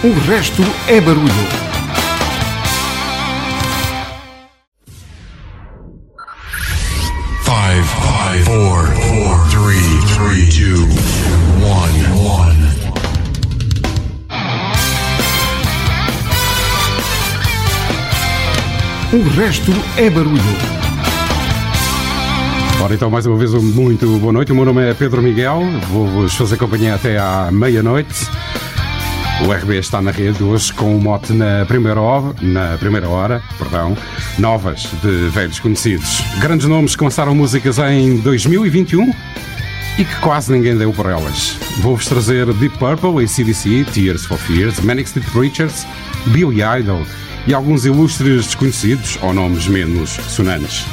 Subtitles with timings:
[0.00, 1.26] O resto é barulho.
[7.42, 10.86] Five, five, four, four, three, three, two,
[11.66, 12.56] one, one.
[19.12, 20.40] O resto é barulho.
[22.80, 24.52] Ora, então, mais uma vez, muito boa noite.
[24.52, 25.60] O meu nome é Pedro Miguel.
[25.90, 28.28] Vou-vos fazer companhia até à meia-noite.
[29.40, 33.40] O RB está na rede hoje com o mote na primeira hora, na primeira hora,
[33.56, 33.96] perdão,
[34.36, 36.22] novas de velhos conhecidos.
[36.40, 39.12] Grandes nomes que lançaram músicas em 2021
[39.96, 41.56] e que quase ninguém deu por elas.
[41.78, 45.86] Vou-vos trazer Deep Purple, ACDC, Tears for Fears, Manic Street Preachers,
[46.26, 47.06] Billy Idol
[47.46, 50.84] e alguns ilustres desconhecidos ou nomes menos sonantes.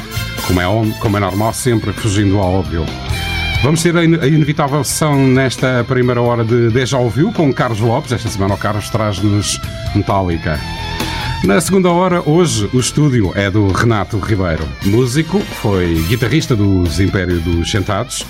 [0.45, 0.65] Como é,
[0.99, 2.85] como é normal, sempre fugindo ao óbvio.
[3.65, 8.11] Vamos ter a inevitável sessão nesta primeira hora de Deja Ouviu com Carlos Lopes.
[8.11, 9.59] Esta semana o Carlos traz-nos
[9.95, 10.59] Metallica.
[11.43, 14.63] Na segunda hora, hoje, o estúdio é do Renato Ribeiro.
[14.85, 18.23] Músico, foi guitarrista dos Império dos Sentados,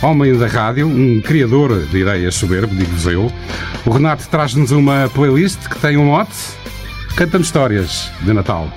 [0.00, 3.30] homem da rádio, um criador de ideias soberbo, digo-vos eu.
[3.84, 6.32] O Renato traz-nos uma playlist que tem um mote.
[7.14, 8.72] Cantando histórias de Natal.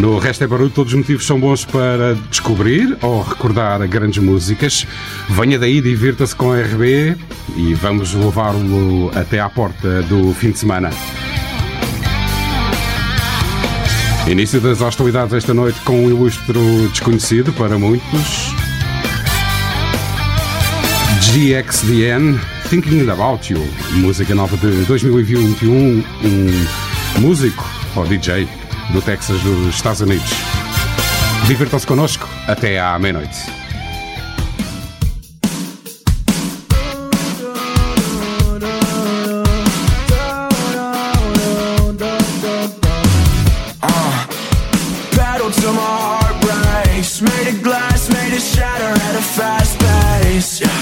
[0.00, 4.86] No Resto é Barulho, todos os motivos são bons para descobrir ou recordar grandes músicas.
[5.28, 7.18] Venha daí, divirta-se com a RB
[7.54, 10.88] e vamos levá-lo até à porta do fim de semana.
[14.26, 18.54] Início das hostilidades esta noite com um ilustre desconhecido para muitos.
[21.30, 22.40] GXDN,
[22.70, 23.62] Thinking About You,
[23.96, 28.48] música nova de 2021, um músico ou DJ
[28.92, 30.30] do Texas dos Estados Unidos.
[31.46, 33.60] Divirtam-se connosco até à meia-noite.
[47.22, 50.60] Made of glass, made shatter at a fast pace.
[50.60, 50.79] Yeah.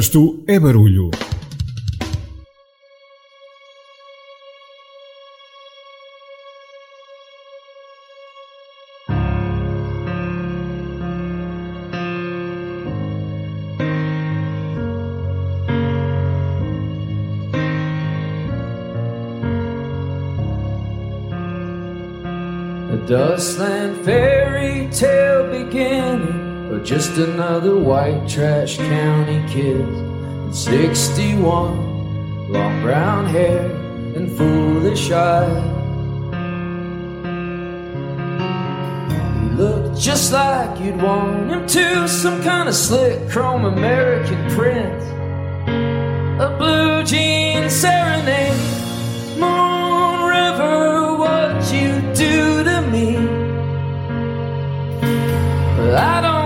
[0.00, 1.10] Resto é barulho.
[23.06, 24.29] Dustland tale
[26.84, 29.86] just another white trash county kid.
[30.54, 33.70] 61, long brown hair
[34.16, 35.62] and foolish eyes.
[39.42, 45.04] He looked just like you'd want him to, some kind of slick chrome American prince.
[46.40, 48.56] A blue jean serenade,
[49.38, 53.40] Moon River, what you do to me.
[55.92, 56.39] I don't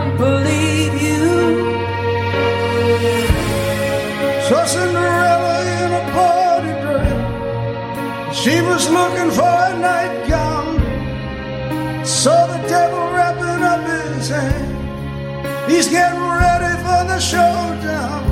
[4.67, 8.37] Cinderella in a party dress.
[8.37, 10.75] She was looking for a nightgown.
[12.05, 14.75] Saw the devil wrapping up his hand.
[15.71, 18.25] He's getting ready for the showdown.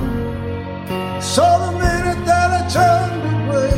[1.20, 3.74] Saw the minute that I turned away.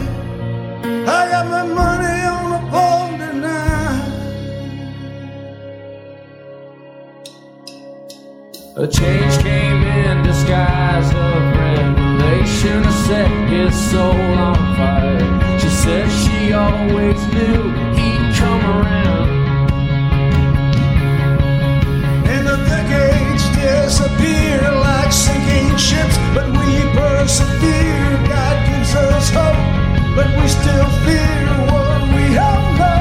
[1.06, 4.10] I got my money on a pole tonight.
[8.76, 11.93] A change came in disguise of revelation.
[12.66, 15.58] A set his soul on fire.
[15.60, 17.62] She said she always knew
[17.94, 19.28] he'd come around.
[22.26, 28.26] And the decades disappear like sinking ships, but we persevere.
[28.32, 32.93] God gives us hope, but we still fear what we don't know.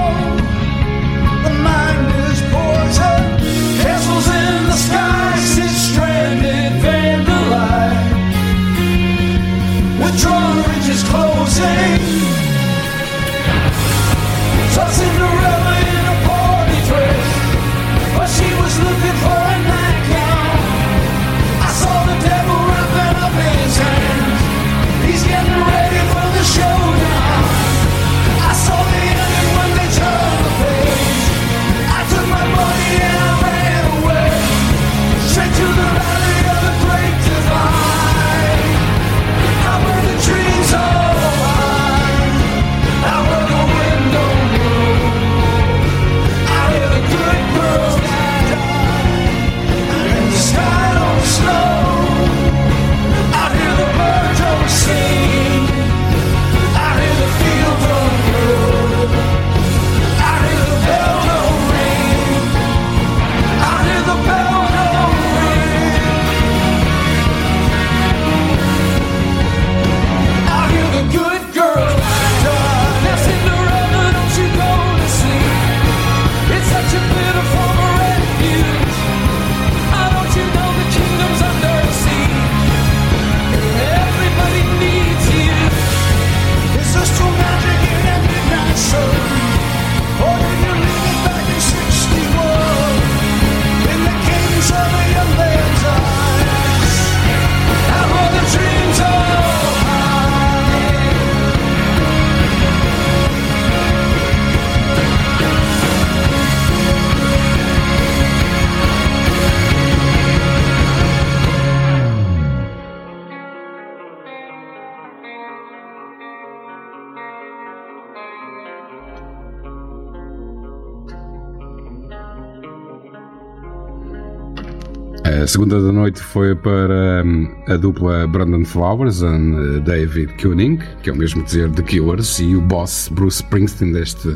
[125.53, 131.11] Segunda da noite foi para hum, a dupla Brandon Flowers e uh, David Koenig, que
[131.11, 134.35] é o mesmo dizer The Killers, e o boss Bruce Springsteen deste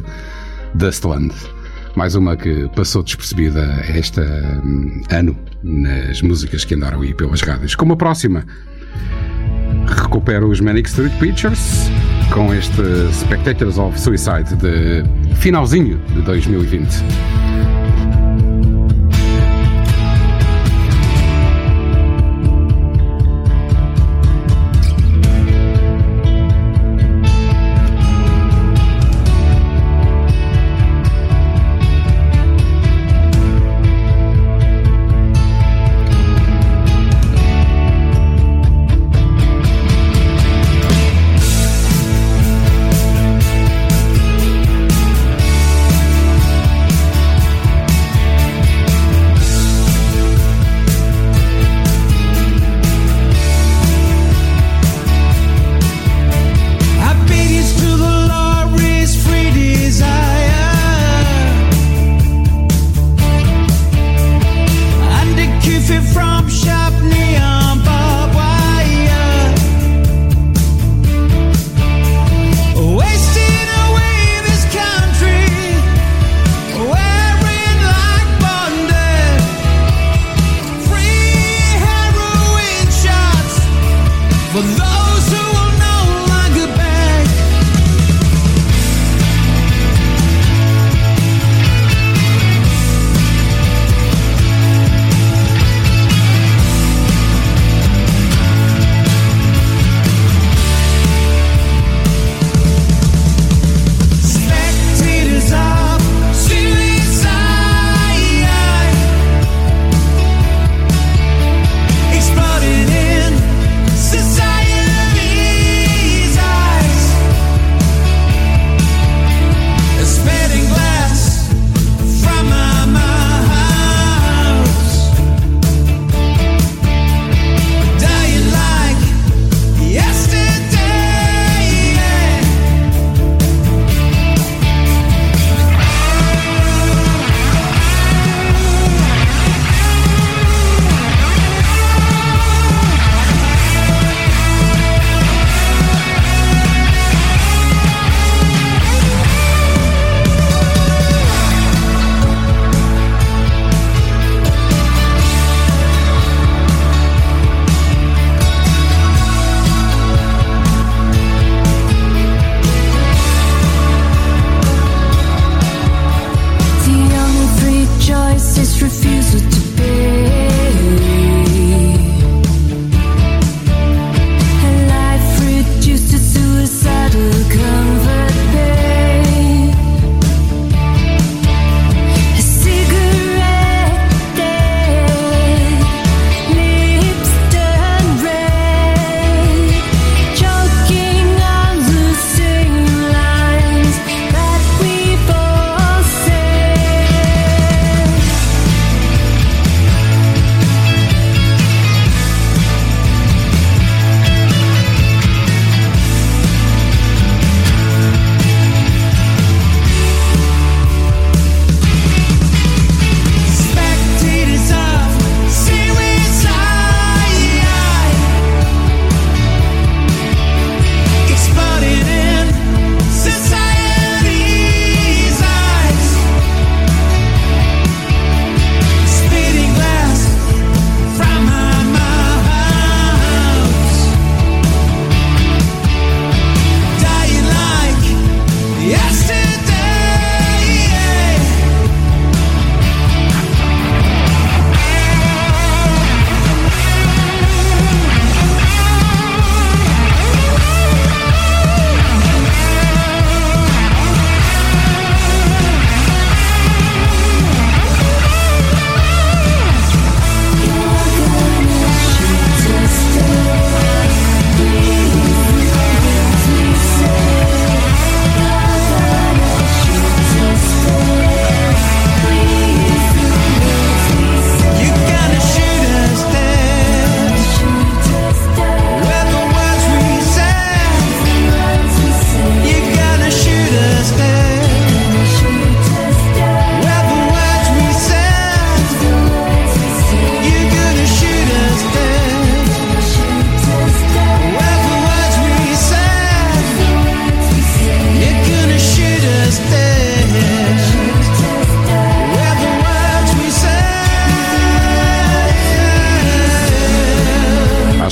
[0.76, 1.34] Dustland.
[1.96, 7.74] Mais uma que passou despercebida este hum, ano nas músicas que andaram aí pelas rádios.
[7.74, 8.46] Como a próxima,
[9.88, 11.90] recupero os Manic Street Pictures
[12.32, 17.87] com este Spectators of Suicide de finalzinho de 2020.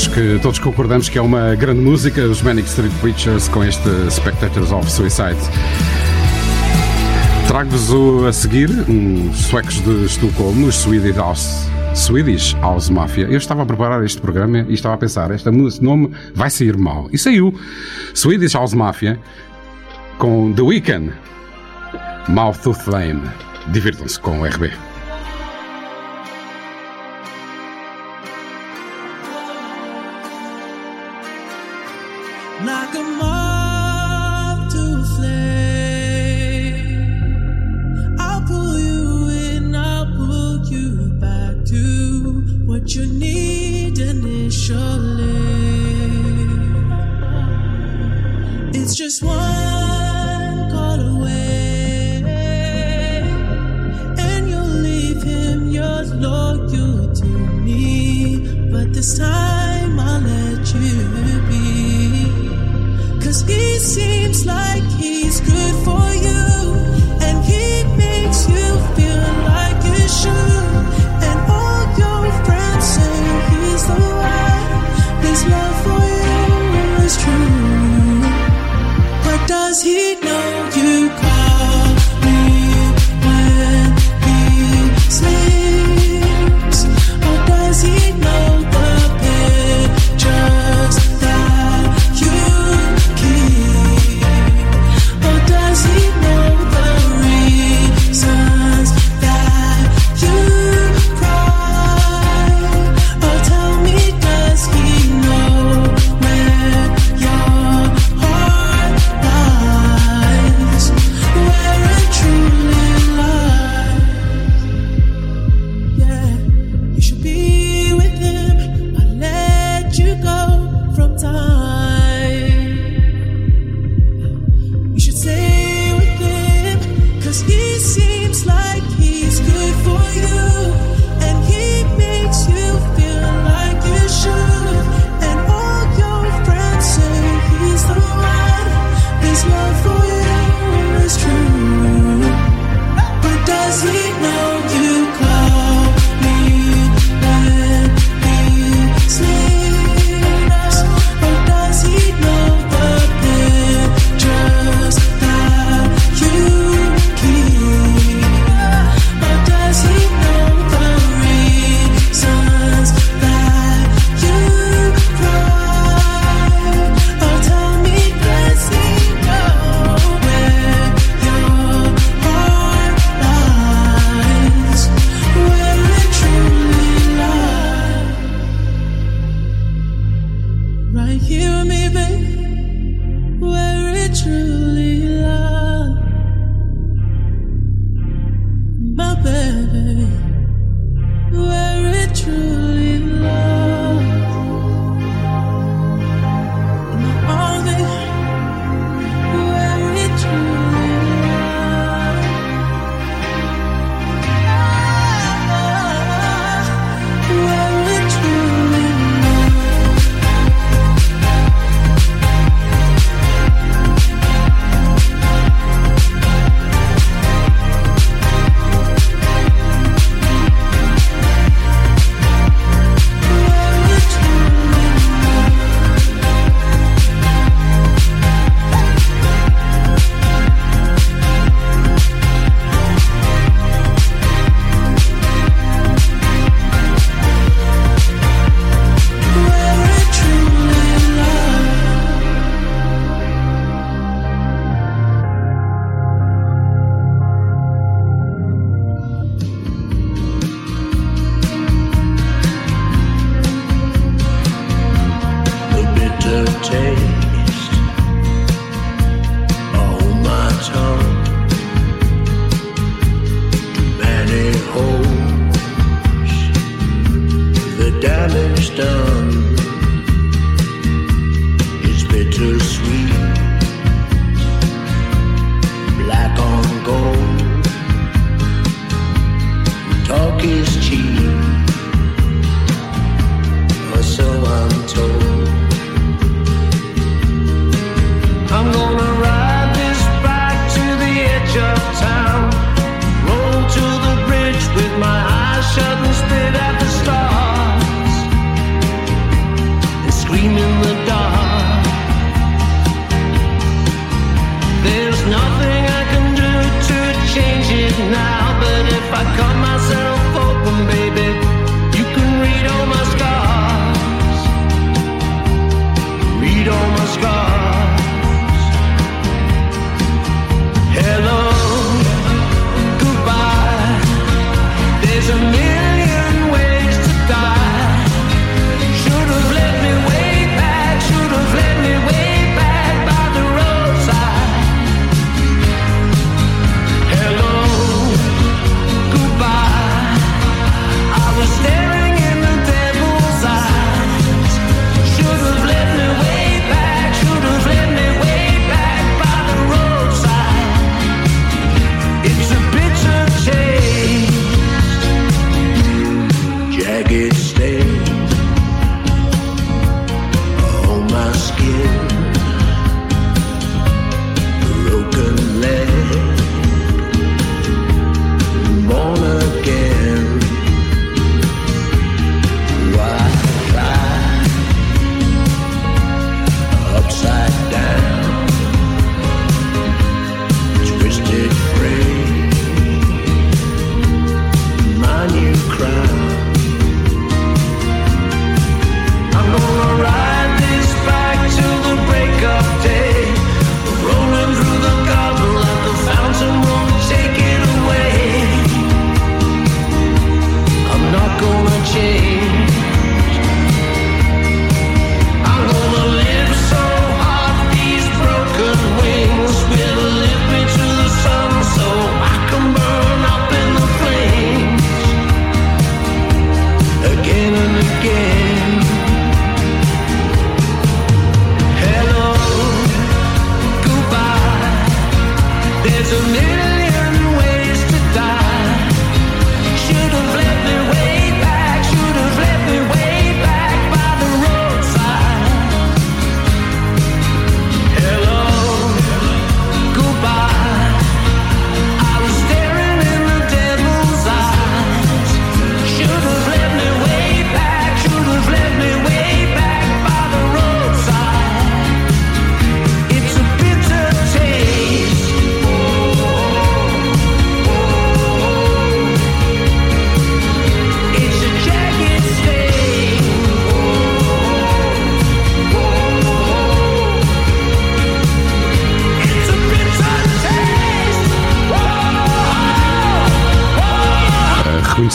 [0.07, 4.71] que todos concordamos que é uma grande música, os Manic Street Preachers com este Spectators
[4.71, 5.38] of Suicide.
[7.47, 11.67] Trago-vos a seguir uns suecos de Estocolmo, os Swedish House.
[11.93, 13.25] Swedish House Mafia.
[13.25, 17.07] Eu estava a preparar este programa e estava a pensar, este nome vai sair mal.
[17.12, 17.53] E saiu.
[18.13, 19.19] Swedish House Mafia
[20.17, 21.13] com The Weeknd.
[22.27, 23.21] Mouth to Flame.
[23.71, 24.71] Divirtam-se com o RB.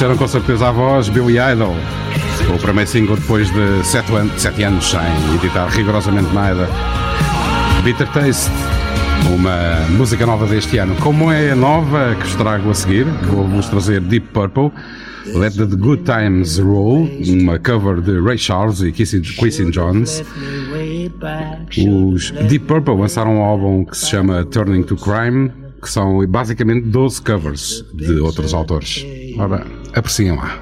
[0.01, 1.77] Reconheceram com certeza a voz Billy Idol.
[2.55, 6.67] O primeiro single depois de sete, an sete anos sem editar rigorosamente nada.
[7.85, 8.51] Bitter Taste,
[9.31, 10.97] uma música nova deste ano.
[11.03, 14.73] Como é nova que vos trago a seguir, vou-vos trazer Deep Purple.
[15.35, 19.21] Let the Good Times Roll, uma cover de Ray Charles e Quincy
[19.71, 20.25] Jones.
[21.87, 26.87] Os Deep Purple lançaram um álbum que se chama Turning to Crime, que são basicamente
[26.87, 29.05] 12 covers de outros autores.
[29.39, 30.61] Ora, apreciem lá.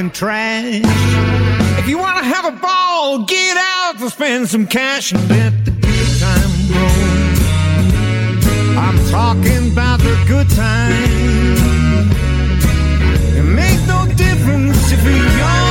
[0.00, 0.80] Talking trash.
[1.78, 5.70] If you wanna have a ball, get out to spend some cash and let the
[5.72, 6.90] good time roll.
[8.78, 10.92] I'm talking about the good time.
[13.36, 15.69] It makes no difference if you're young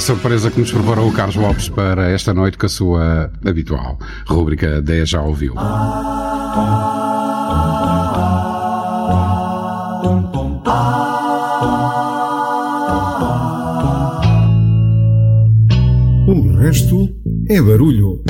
[0.00, 4.80] surpresa que nos preparou o Carlos Lopes para esta noite com a sua habitual rúbrica
[4.80, 5.54] 10 já ouviu.
[16.26, 17.08] O resto
[17.48, 18.22] é barulho.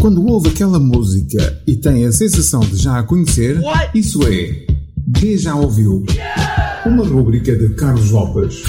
[0.00, 3.98] Quando ouve aquela música e tem a sensação de já a conhecer, What?
[3.98, 4.71] isso é
[5.22, 6.04] Déjà Ouviu.
[6.84, 8.64] Uma rúbrica de Carlos Lopes.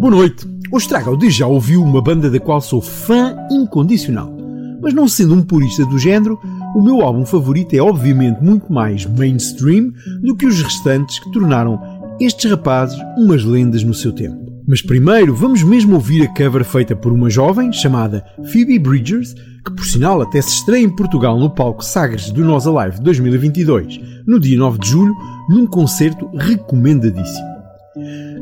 [0.00, 0.44] Boa noite.
[0.72, 4.36] Hoje trago de já ouviu uma banda da qual sou fã incondicional.
[4.82, 6.40] Mas não sendo um purista do género,
[6.74, 11.80] o meu álbum favorito é obviamente muito mais mainstream do que os restantes que tornaram
[12.18, 14.47] estes rapazes umas lendas no seu tempo.
[14.68, 19.32] Mas primeiro vamos mesmo ouvir a cover feita por uma jovem chamada Phoebe Bridgers,
[19.64, 23.98] que por sinal até se estreia em Portugal no palco Sagres do Nós Alive 2022,
[24.26, 25.16] no dia 9 de julho,
[25.48, 27.48] num concerto recomendadíssimo.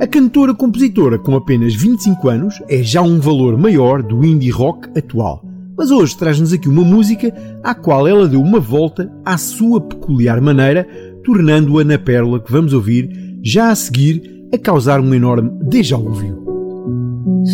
[0.01, 5.45] A cantora-compositora, com apenas 25 anos, é já um valor maior do indie rock atual.
[5.79, 10.41] Mas hoje traz-nos aqui uma música à qual ela deu uma volta à sua peculiar
[10.41, 10.89] maneira,
[11.23, 16.45] tornando-a na pérola que vamos ouvir já a seguir a causar um enorme déjà vu.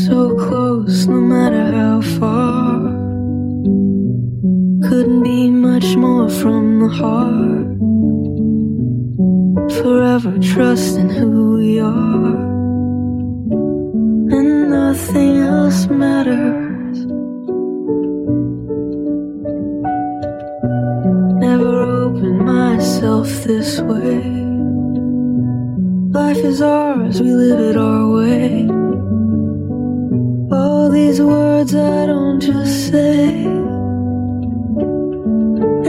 [0.06, 2.80] So close, no matter how far.
[4.88, 7.72] Couldn't be much more from the heart.
[9.82, 12.36] Forever trusting who we are.
[14.30, 17.06] And nothing else matters.
[21.38, 24.41] Never opened myself this way.
[26.12, 28.68] Life is ours, we live it our way.
[30.54, 33.44] All these words I don't just say,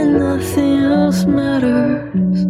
[0.00, 2.46] and nothing else matters.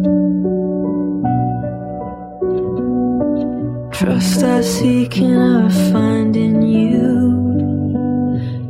[3.97, 7.11] Trust I seek and I find in you.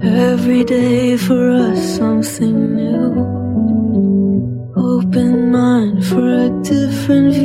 [0.02, 3.14] Every day for us something new.
[4.76, 7.45] Open mind for a different view.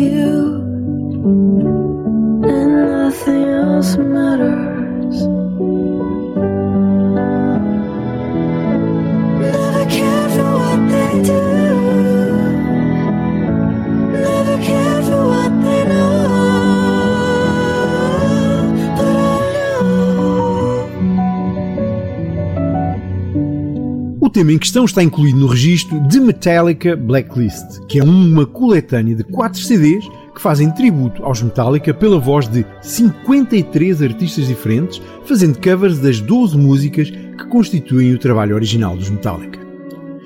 [24.41, 29.23] Tema em questão está incluído no registro de Metallica Blacklist, que é uma coletânea de
[29.23, 35.99] 4 CDs que fazem tributo aos Metallica pela voz de 53 artistas diferentes, fazendo covers
[35.99, 39.61] das 12 músicas que constituem o trabalho original dos Metallica.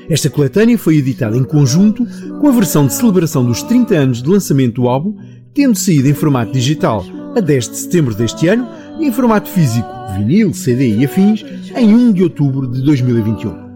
[0.08, 2.06] Esta coletânea foi editada em conjunto
[2.40, 5.16] com a versão de celebração dos 30 anos de lançamento do álbum,
[5.52, 8.68] tendo saído em formato digital a 10 de setembro deste ano
[9.00, 13.73] e em formato físico, vinil, CD e afins, em 1 de outubro de 2021.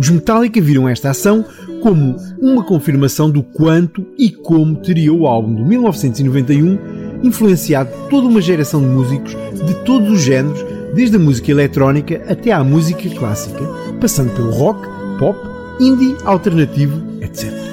[0.00, 1.44] Os Metallica viram esta ação
[1.82, 6.78] como uma confirmação do quanto e como teria o álbum de 1991
[7.22, 9.36] influenciado toda uma geração de músicos
[9.66, 13.60] de todos os géneros, desde a música eletrónica até à música clássica,
[14.00, 15.38] passando pelo rock, pop,
[15.78, 17.69] indie, alternativo, etc.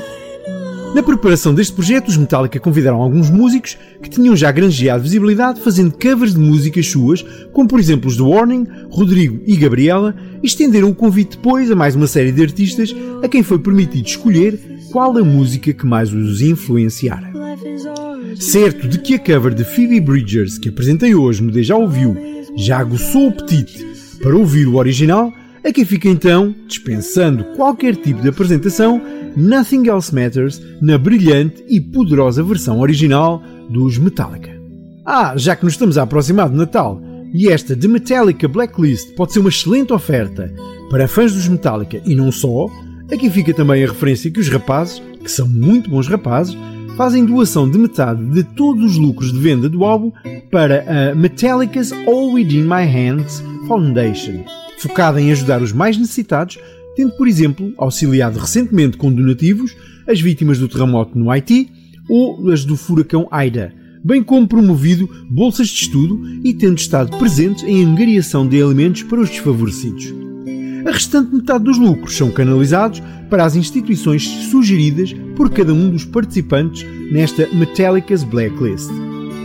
[0.95, 5.91] Na preparação deste projeto, os Metallica convidaram alguns músicos que tinham já granjeado visibilidade fazendo
[5.91, 7.23] covers de músicas suas,
[7.53, 11.75] como por exemplo os The Warning, Rodrigo e Gabriela, e estenderam o convite depois a
[11.75, 14.59] mais uma série de artistas a quem foi permitido escolher
[14.91, 17.31] qual a música que mais os influenciara.
[18.39, 22.15] Certo de que a cover de Phoebe Bridgers que apresentei hoje no Deja Ouviu
[22.55, 23.85] já aguçou o apetite
[24.21, 25.31] para ouvir o original,
[25.63, 29.01] a quem fica então, dispensando qualquer tipo de apresentação,
[29.37, 34.49] Nothing Else Matters na brilhante e poderosa versão original dos Metallica.
[35.05, 36.99] Ah, já que nos estamos a aproximar do Natal,
[37.31, 40.51] e esta The Metallica Blacklist pode ser uma excelente oferta
[40.89, 42.67] para fãs dos Metallica e não só,
[43.11, 46.57] aqui fica também a referência que os rapazes, que são muito bons rapazes,
[46.97, 50.11] fazem doação de metade de todos os lucros de venda do álbum
[50.49, 54.43] para a Metallica's All Within My Hands Foundation,
[54.79, 56.57] focada em ajudar os mais necessitados,
[56.97, 61.69] tendo, por exemplo, auxiliado recentemente com donativos as vítimas do terremoto no Haiti
[62.09, 63.71] ou as do furacão Aida,
[64.03, 69.19] bem como promovido bolsas de estudo e tendo estado presentes em angariação de alimentos para
[69.19, 70.11] os desfavorecidos.
[70.87, 76.05] A restante metade dos lucros são canalizados para as instituições sugeridas por cada um dos
[76.05, 78.89] participantes nesta Metallica's Blacklist.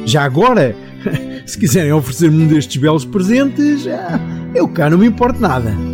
[0.06, 0.74] Já agora,
[1.44, 4.20] se quiserem oferecer-me um destes belos presentes, ah,
[4.54, 5.91] eu cá não me importo nada.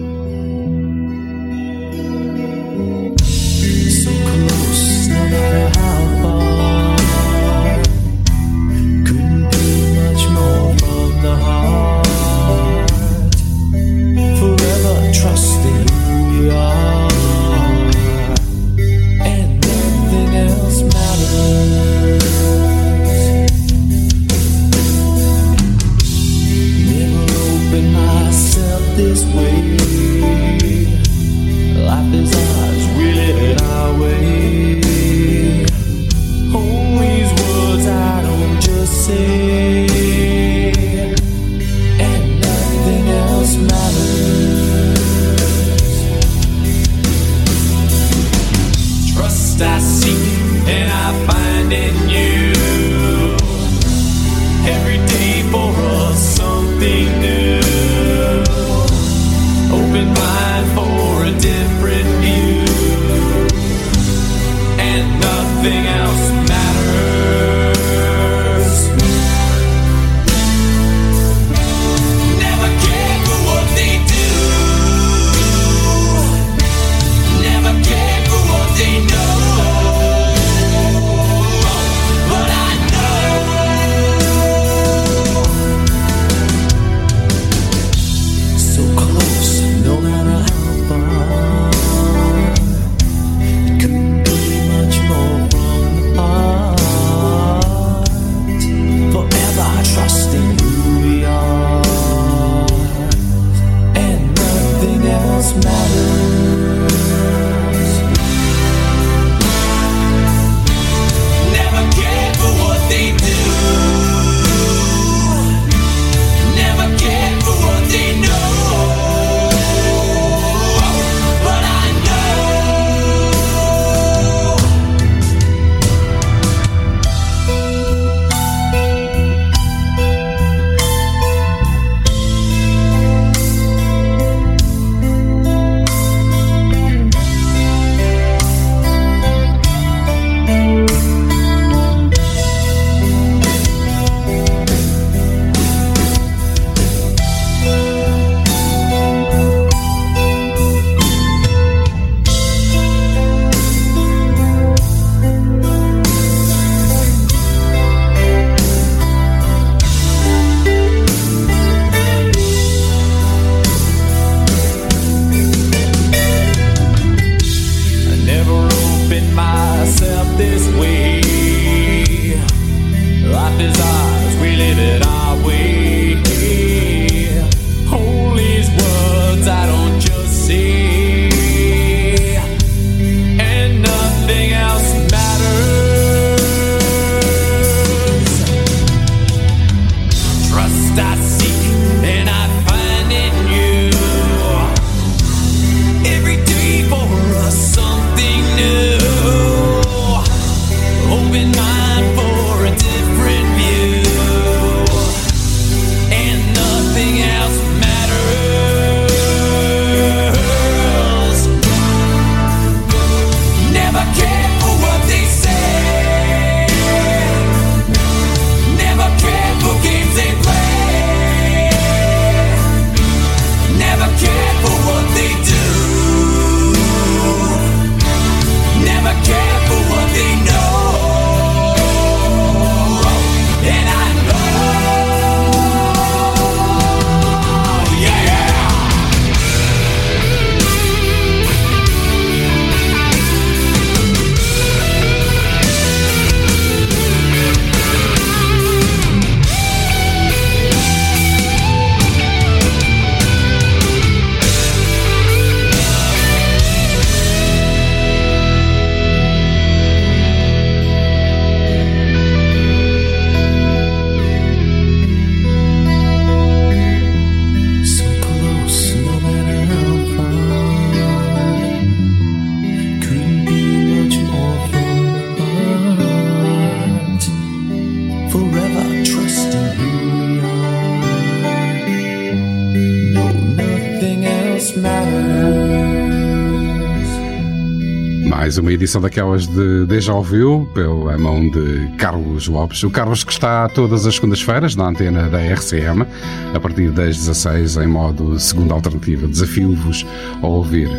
[288.68, 292.82] uma edição daquelas de Deja Ouviu, pela mão de Carlos Lopes.
[292.82, 296.04] O Carlos que está todas as segundas-feiras na antena da RCM,
[296.52, 299.26] a partir das 16 em modo segunda alternativa.
[299.26, 300.04] Desafio-vos
[300.42, 300.90] a ouvir.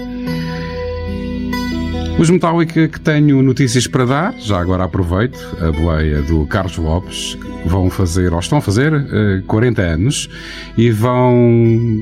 [2.18, 7.38] Os Metallica que tenho notícias para dar, já agora aproveito, a boleia do Carlos Lopes,
[7.68, 10.28] vão fazer, ou estão a fazer, eh, 40 anos
[10.76, 12.02] e vão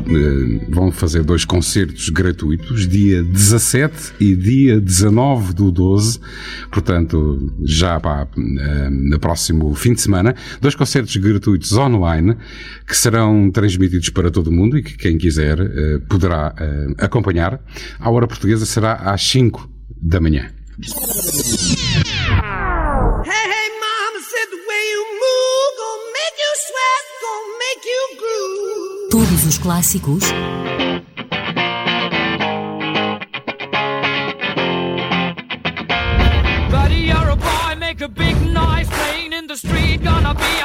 [0.00, 6.18] eh, vão fazer dois concertos gratuitos, dia 17 e dia 19 do 12,
[6.70, 12.36] portanto, já para eh, no próximo fim de semana, dois concertos gratuitos online
[12.86, 16.54] que serão transmitidos para todo o mundo e que quem quiser eh, poderá
[16.98, 17.60] acompanhar.
[17.98, 19.70] A hora portuguesa será às 5
[20.00, 20.50] da manhã.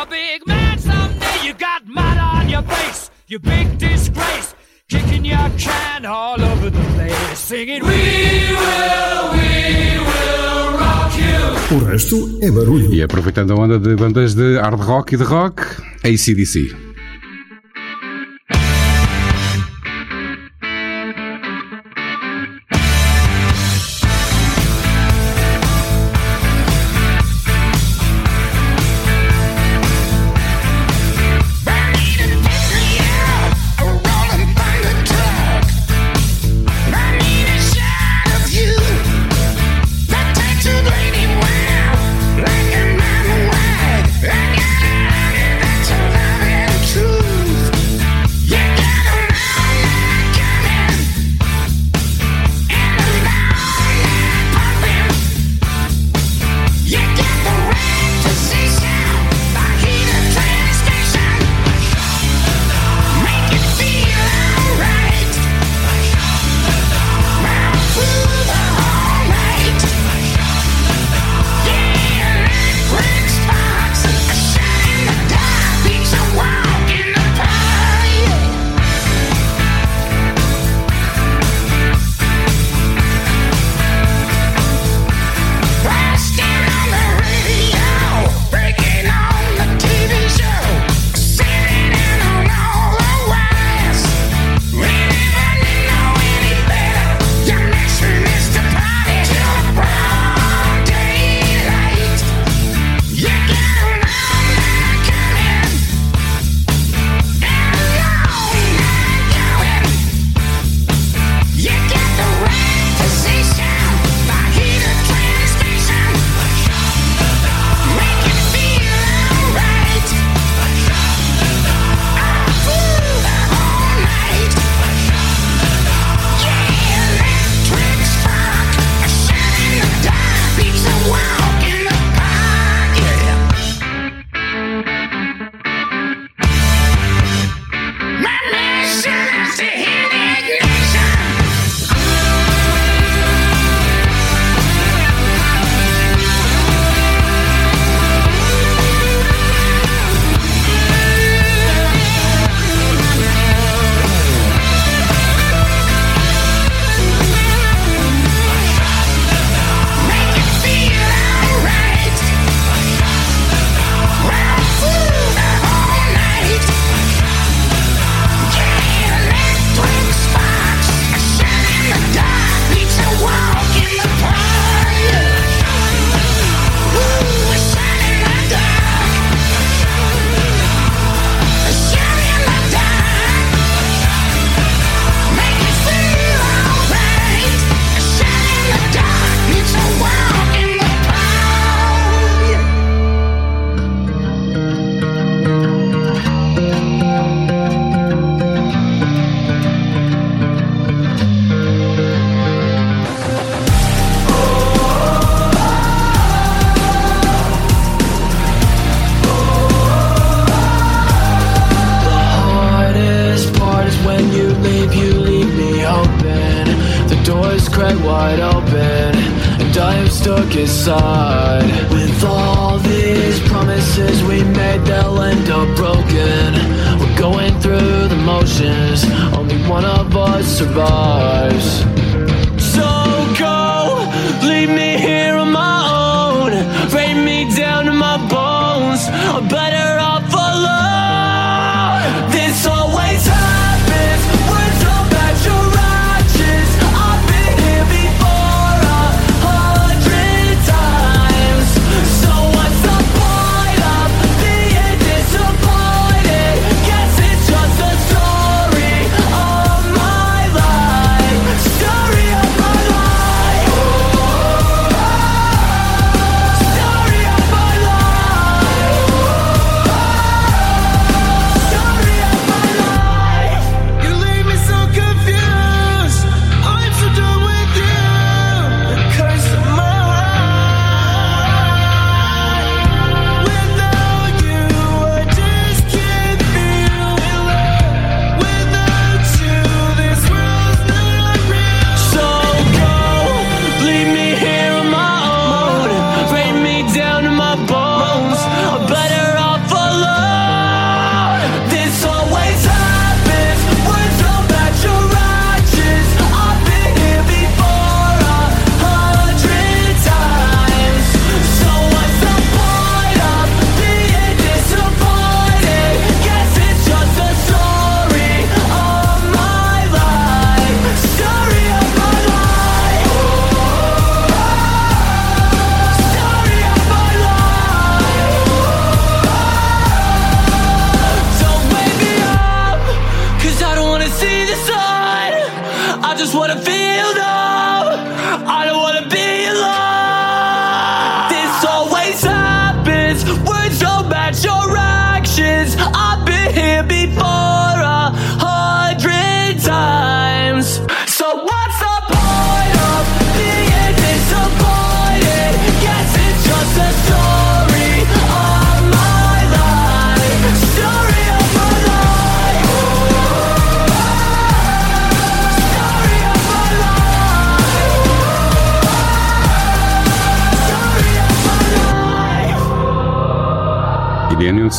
[0.10, 1.48] Big man someday.
[1.48, 4.56] You got mud on your face, you big disgrace.
[4.88, 8.02] Kicking your can all over the place, singing, We
[8.62, 11.78] will, we will rock you.
[11.78, 12.94] O resto é barulho.
[12.94, 15.62] E aproveitando a onda de bandas de hard rock e de rock,
[16.04, 16.89] ACDC.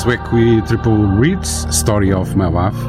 [0.00, 2.82] Sueco e Triple Reeds, Story of My Life.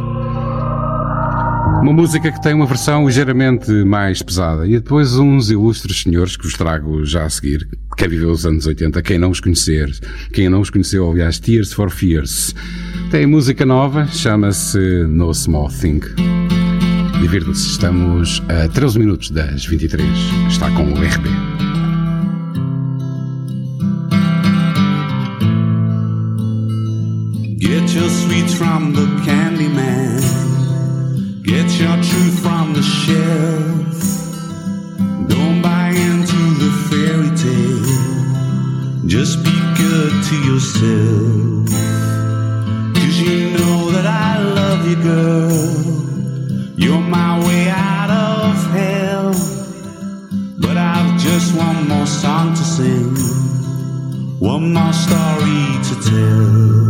[1.81, 6.43] Uma música que tem uma versão ligeiramente mais pesada e depois uns ilustres senhores que
[6.43, 7.67] vos trago já a seguir.
[7.97, 9.91] Quem viveu os anos 80, quem não os conhecer,
[10.31, 12.55] quem não os conheceu, aliás, Tears for Fears.
[13.09, 15.99] Tem música nova, chama-se No Small Thing.
[17.19, 20.07] Divirtam-se, estamos a 13 minutos das 23.
[20.47, 21.70] Está com o RB.
[28.71, 30.21] From the candy man.
[31.43, 33.97] Get your truth from the shelf.
[35.27, 39.07] Don't buy into the fairy tale.
[39.07, 41.67] Just be good to yourself.
[42.95, 45.51] Cause you know that I love you, girl.
[46.77, 49.33] You're my way out of hell.
[50.63, 53.15] But I've just one more song to sing.
[54.39, 56.80] One more story to tell.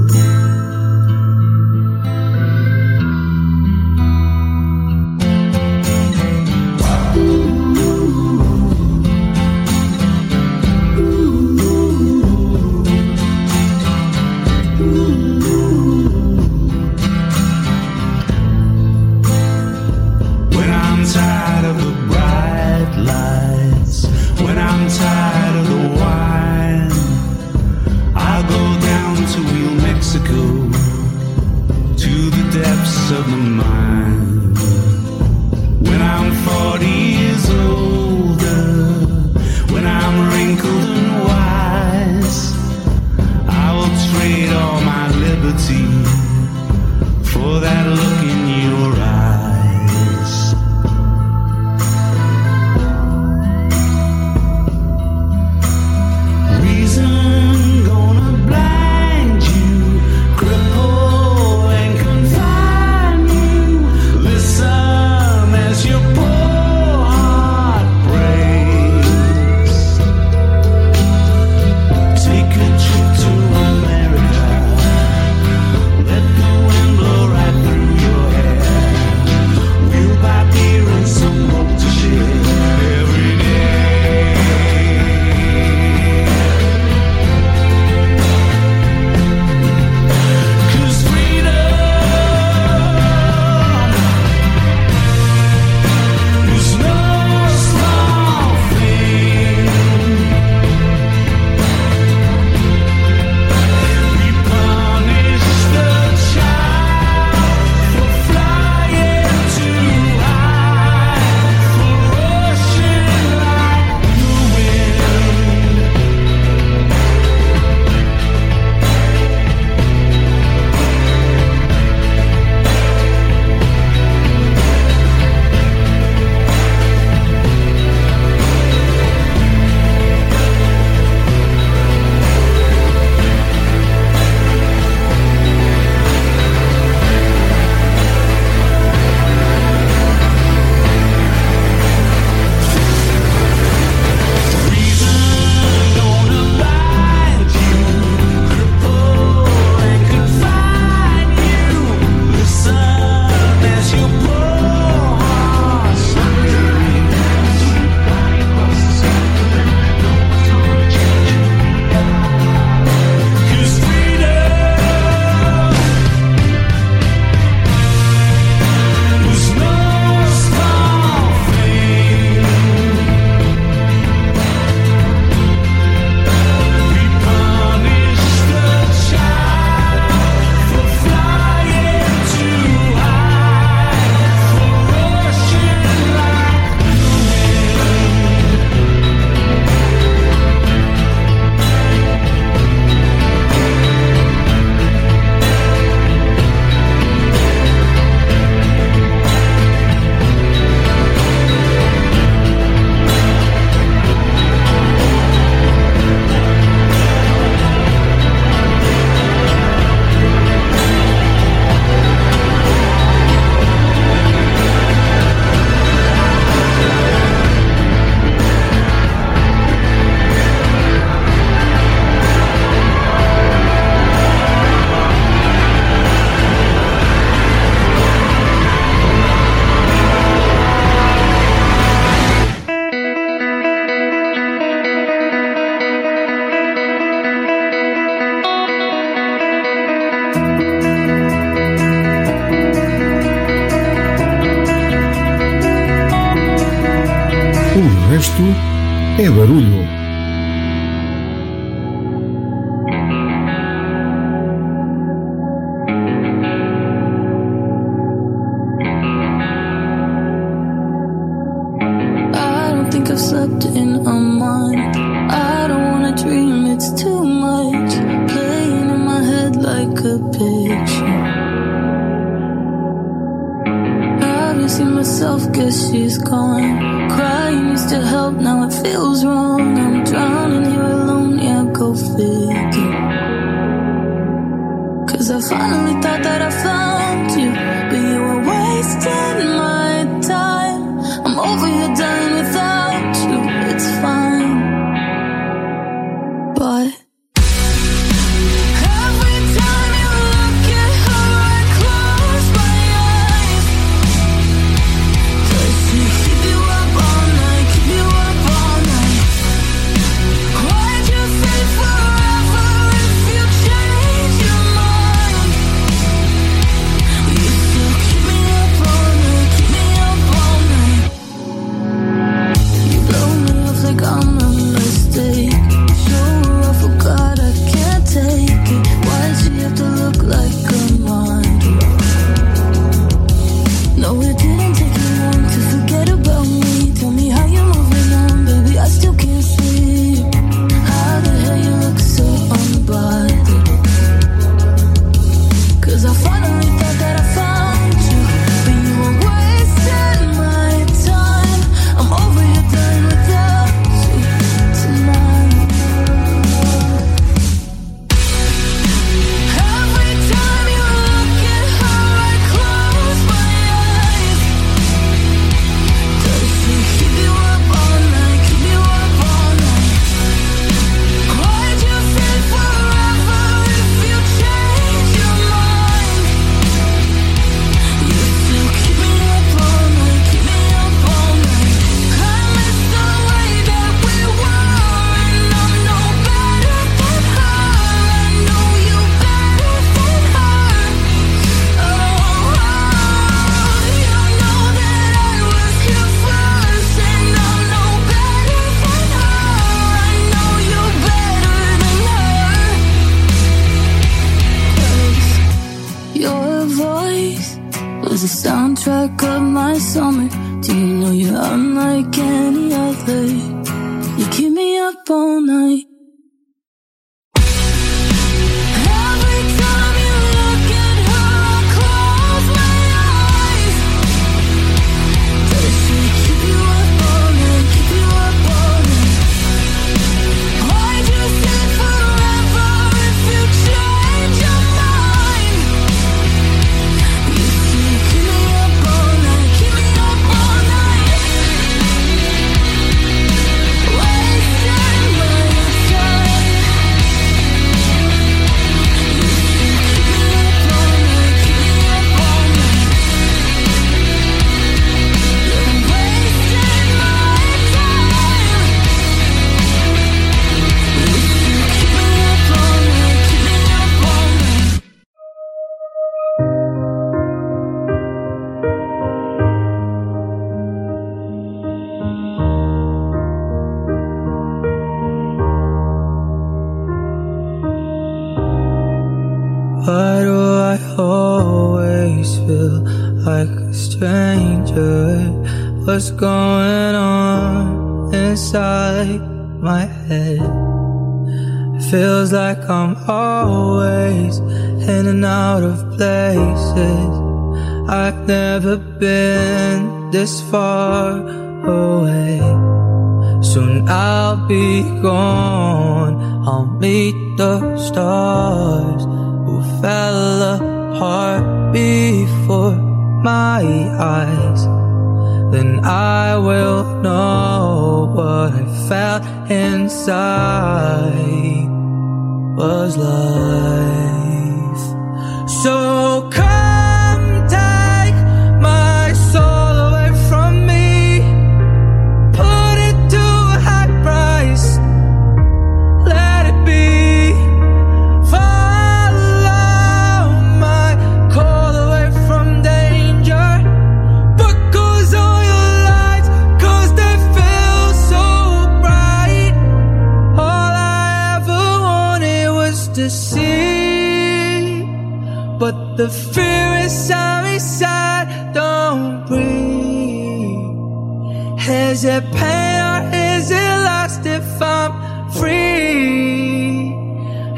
[565.41, 566.93] Free?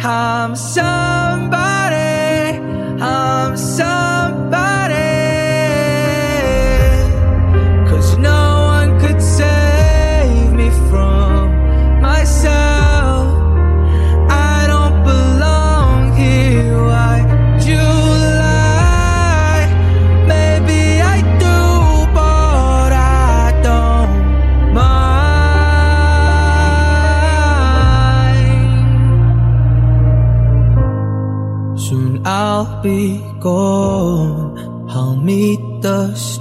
[0.02, 1.23] I'm somebody,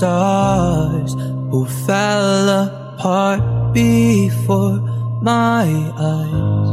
[0.02, 1.14] stars
[1.50, 4.80] who fell apart before
[5.22, 5.64] my
[5.96, 6.70] eyes.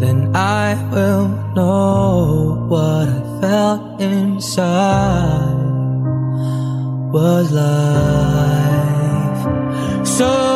[0.00, 5.54] Then I will know what I felt inside
[7.12, 9.42] was life.
[10.16, 10.47] So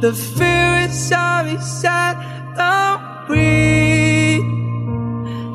[0.00, 2.14] the fear inside me said,
[2.56, 4.44] don't breathe.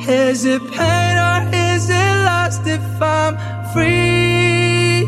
[0.08, 3.36] Is it pain or is it lost if I'm
[3.74, 5.06] free?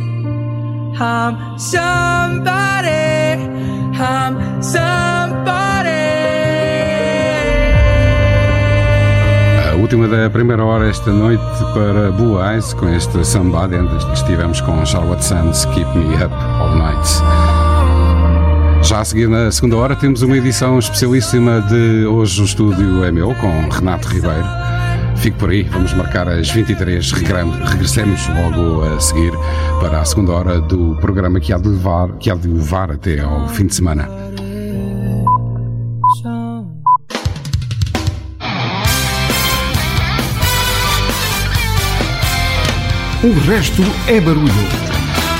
[1.00, 2.90] I'm somebody,
[4.00, 5.38] I'm somebody.
[9.80, 13.76] Última da primeira hora esta noite para Blue Eyes com este Somebody.
[13.76, 17.47] Antes estivemos com Charlotte Sands, Keep Me Up All Night.
[18.88, 23.12] Já a seguir, na segunda hora, temos uma edição especialíssima de Hoje o Estúdio é
[23.12, 24.46] Meu, com Renato Ribeiro.
[25.18, 29.34] Fique por aí, vamos marcar às 23, regram- regressemos logo a seguir
[29.82, 33.20] para a segunda hora do programa que há de levar, que há de levar até
[33.20, 34.08] ao fim de semana.
[43.24, 44.87] O resto é barulho.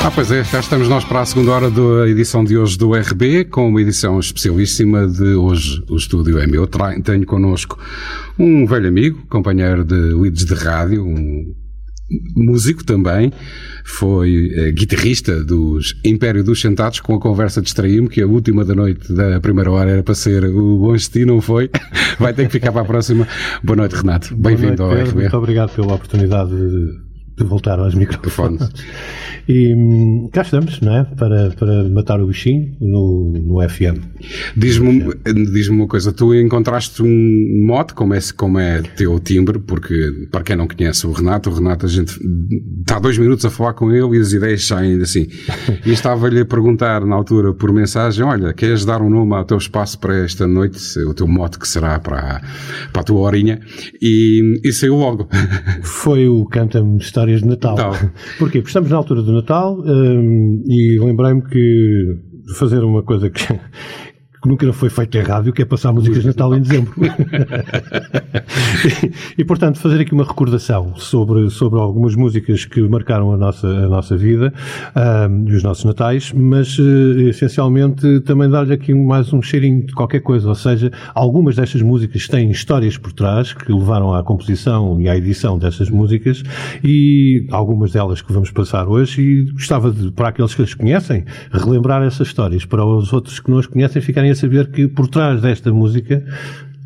[0.04, 2.94] Ah, pois é, cá estamos nós para a segunda hora da edição de hoje do
[2.94, 5.84] RB, com uma edição especialíssima de hoje.
[5.90, 6.68] O estúdio é meu.
[7.04, 7.78] Tenho connosco
[8.40, 11.54] um velho amigo, companheiro de leads de rádio, um
[12.36, 13.34] músico também,
[13.84, 18.74] foi eh, guitarrista dos Império dos Sentados, com a conversa distraí-me, que a última da
[18.74, 21.70] noite da primeira hora era para ser o Bom Esti, não foi?
[22.18, 23.28] Vai ter que ficar para a próxima.
[23.64, 24.36] Boa noite, Renato.
[24.36, 25.10] Bem-vindo ao Pedro.
[25.10, 25.22] RB.
[25.22, 27.07] Muito obrigado pela oportunidade de,
[27.38, 28.68] de voltar aos microfones.
[29.48, 31.04] E hum, cá estamos, não é?
[31.06, 34.02] Para, para matar o bichinho no, no FM.
[34.58, 35.14] Diz-me
[35.54, 40.44] diz uma coisa, tu encontraste um mote, como é, como é teu timbre, porque para
[40.44, 42.20] quem não conhece o Renato, o Renato a gente
[42.82, 45.28] está dois minutos a falar com ele e as ideias saem assim.
[45.86, 49.58] E estava-lhe a perguntar na altura por mensagem, olha, queres dar um nome ao teu
[49.58, 52.42] espaço para esta noite, o teu mote que será para,
[52.92, 53.60] para a tua horinha,
[54.02, 55.30] e, e saiu logo.
[55.84, 57.76] Foi o Canta-me Histórias de Natal.
[58.40, 58.60] Porquê?
[58.60, 62.18] Porque estamos na altura do Natal hum, e lembrei-me que
[62.58, 63.42] fazer uma coisa que,
[64.56, 66.94] que nunca foi feita em rádio, que é passar músicas de Natal em dezembro.
[69.38, 73.88] e, portanto, fazer aqui uma recordação sobre, sobre algumas músicas que marcaram a nossa, a
[73.88, 74.54] nossa vida
[75.30, 79.94] hum, e os nossos natais, mas eh, essencialmente também dar-lhe aqui mais um cheirinho de
[79.94, 85.00] qualquer coisa, ou seja, algumas destas músicas têm histórias por trás que levaram à composição
[85.02, 86.44] e à edição destas músicas
[86.84, 91.26] e algumas delas que vamos passar hoje e gostava de, para aqueles que as conhecem,
[91.52, 95.08] relembrar essas histórias, para os outros que não as conhecem ficarem a saber que por
[95.08, 96.24] trás desta música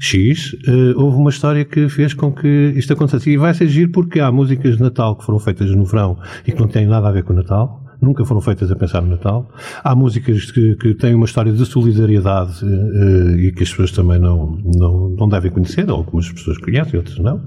[0.01, 3.29] X, eh, houve uma história que fez com que isto acontecesse.
[3.29, 6.51] E vai ser giro porque há músicas de Natal que foram feitas no verão e
[6.51, 7.79] que não têm nada a ver com o Natal.
[8.01, 9.47] Nunca foram feitas a pensar no Natal.
[9.83, 14.17] Há músicas que, que têm uma história de solidariedade eh, e que as pessoas também
[14.17, 17.45] não, não, não devem conhecer, ou algumas pessoas conhecem, outras não.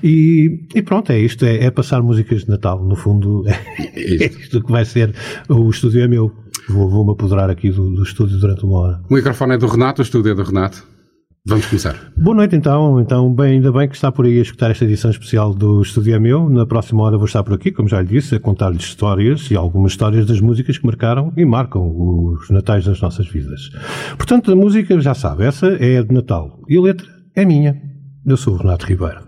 [0.00, 2.84] E, e pronto, é isto, é, é passar músicas de Natal.
[2.84, 5.12] No fundo, é isto que vai ser.
[5.48, 6.32] O estúdio é meu.
[6.68, 9.00] Vou- Vou-me apoderar aqui do, do estúdio durante uma hora.
[9.08, 10.84] O microfone é do Renato, o estúdio é do Renato.
[11.48, 11.94] Vamos começar.
[12.16, 15.12] Boa noite então, então bem, ainda bem que está por aí a escutar esta edição
[15.12, 16.50] especial do Estúdio é Meu.
[16.50, 19.54] Na próxima hora vou estar por aqui, como já lhe disse, a contar-lhes histórias e
[19.56, 23.70] algumas histórias das músicas que marcaram e marcam os natais das nossas vidas.
[24.16, 27.06] Portanto, a música, já sabe, essa é a de Natal e a letra
[27.36, 27.80] é minha.
[28.26, 29.20] Eu sou o Renato Ribeiro.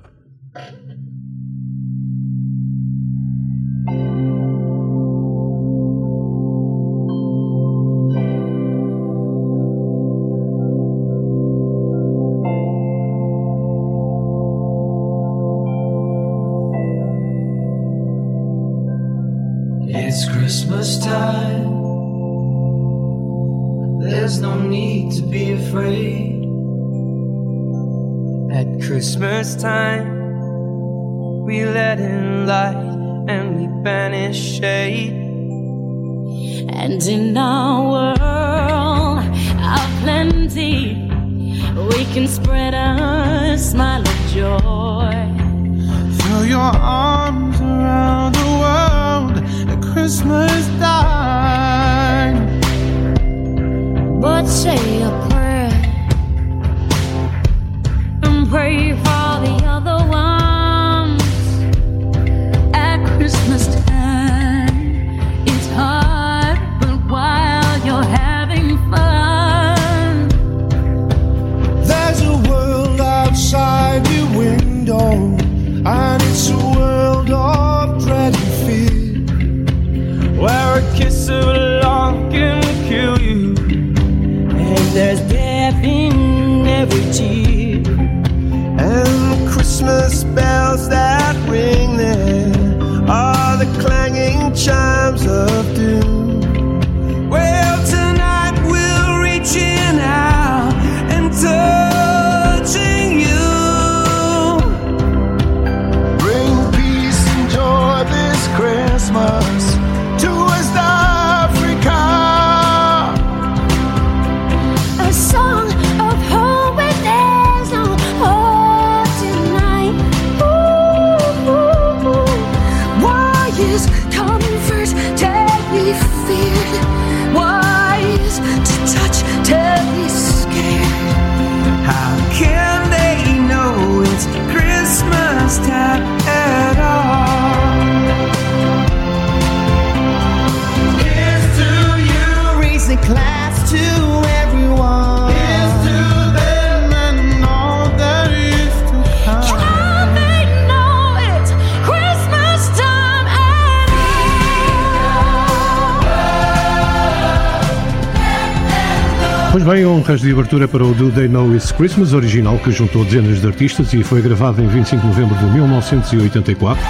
[159.59, 163.05] Pois bem, honras de abertura para o Do They Know It's Christmas, original que juntou
[163.05, 166.81] dezenas de artistas e foi gravado em 25 de novembro de 1984,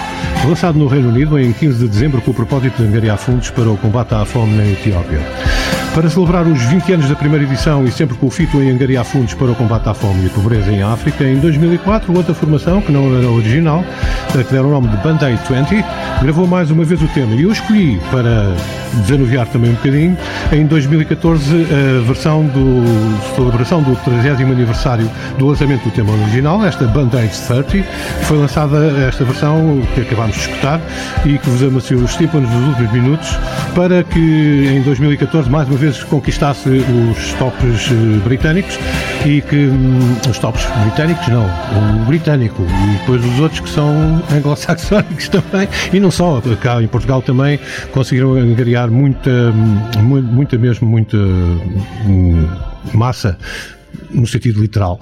[0.47, 3.68] lançado no Reino Unido em 15 de dezembro com o propósito de angariar fundos para
[3.68, 5.20] o combate à fome na Etiópia.
[5.95, 9.05] Para celebrar os 20 anos da primeira edição e sempre com o fito em angariar
[9.05, 12.93] fundos para o combate à fome e pobreza em África, em 2004, outra formação, que
[12.93, 13.84] não era original,
[14.30, 15.84] que deram o nome de Band-Aid 20,
[16.22, 17.34] gravou mais uma vez o tema.
[17.34, 18.55] E eu escolhi, para
[19.03, 20.16] desanuviar também um bocadinho,
[20.53, 26.86] em 2014, a versão do celebração do 30 aniversário do lançamento do tema original, esta
[26.86, 27.32] Band-Aid
[27.72, 27.89] 30,
[28.22, 28.76] foi lançada
[29.09, 30.80] esta versão que acabámos de escutar
[31.24, 33.28] e que vos amaciou os tímpanos nos últimos minutos,
[33.74, 38.78] para que em 2014 mais uma vez conquistasse os tops eh, britânicos
[39.24, 44.22] e que hum, os tops britânicos não, o britânico e depois os outros que são
[44.34, 47.58] anglo-saxónicos também e não só, cá em Portugal também
[47.92, 52.46] conseguiram angariar muita, hum, mu- muita mesmo, muita hum,
[52.94, 53.36] massa
[54.11, 54.98] no sentido literal.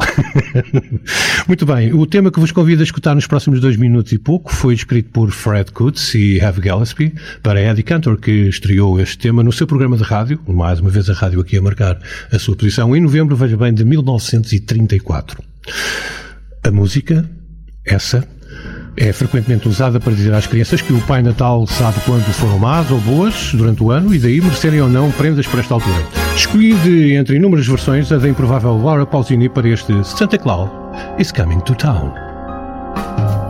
[1.46, 4.52] Muito bem, o tema que vos convido a escutar nos próximos dois minutos e pouco
[4.52, 9.42] foi escrito por Fred Coots e Hev Gillespie para Eddie Cantor, que estreou este tema
[9.42, 11.98] no seu programa de rádio, mais uma vez a rádio aqui a marcar
[12.32, 15.42] a sua posição, em novembro, veja bem, de 1934.
[16.64, 17.28] A música,
[17.84, 18.26] essa,
[18.96, 22.90] é frequentemente usada para dizer às crianças que o Pai Natal sabe quando foram más
[22.90, 26.02] ou boas durante o ano e daí merecerem ou não prendas por esta altura.
[26.34, 30.70] Escolhi de, entre inúmeras versões, a da improvável Laura Pausini para este Santa Claus
[31.18, 32.12] is Coming to Town.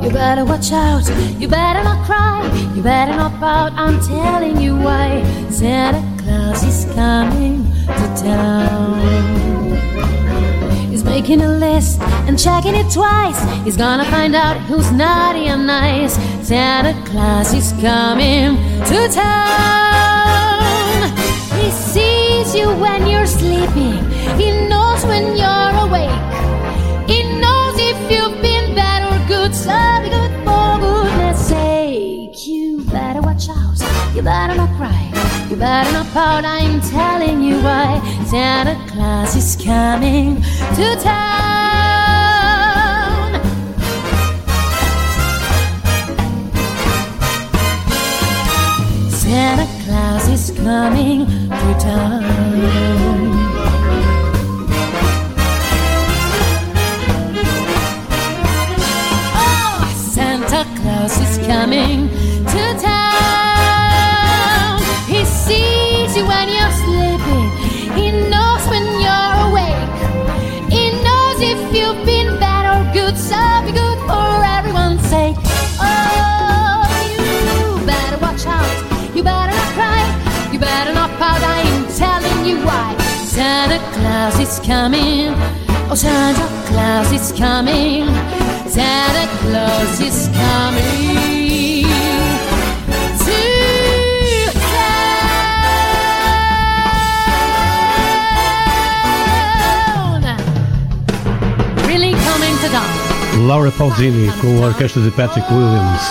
[0.02, 1.08] You better watch out,
[1.40, 2.42] you better not cry,
[2.76, 5.22] you better not pout, I'm telling you why.
[5.50, 9.45] Santa Claus is coming to town.
[11.06, 13.40] Making a list and checking it twice.
[13.64, 16.14] He's gonna find out who's naughty and nice.
[16.46, 18.56] Santa Claus is coming
[18.90, 20.36] to town.
[21.58, 24.04] He sees you when you're sleeping,
[24.38, 26.22] he knows when you're awake.
[27.08, 32.46] He knows if you've been bad or good, so be good for goodness sake.
[32.46, 33.78] You better watch out,
[34.14, 35.10] you better not cry,
[35.50, 36.44] you better not pout.
[36.44, 40.42] I'm telling you why Santa Claus is coming
[40.74, 41.26] to town.
[49.10, 52.24] Santa Claus is coming to town.
[59.38, 62.15] Oh, Santa Claus is coming
[84.26, 85.34] Santa Claus is coming.
[85.88, 88.06] Oh, Santa Claus is coming.
[88.68, 91.86] Santa Claus is coming.
[93.22, 93.38] To
[94.66, 95.04] town.
[101.86, 103.46] Really coming to town.
[103.46, 106.02] Laura Pausini com a orquestra de Patrick Williams.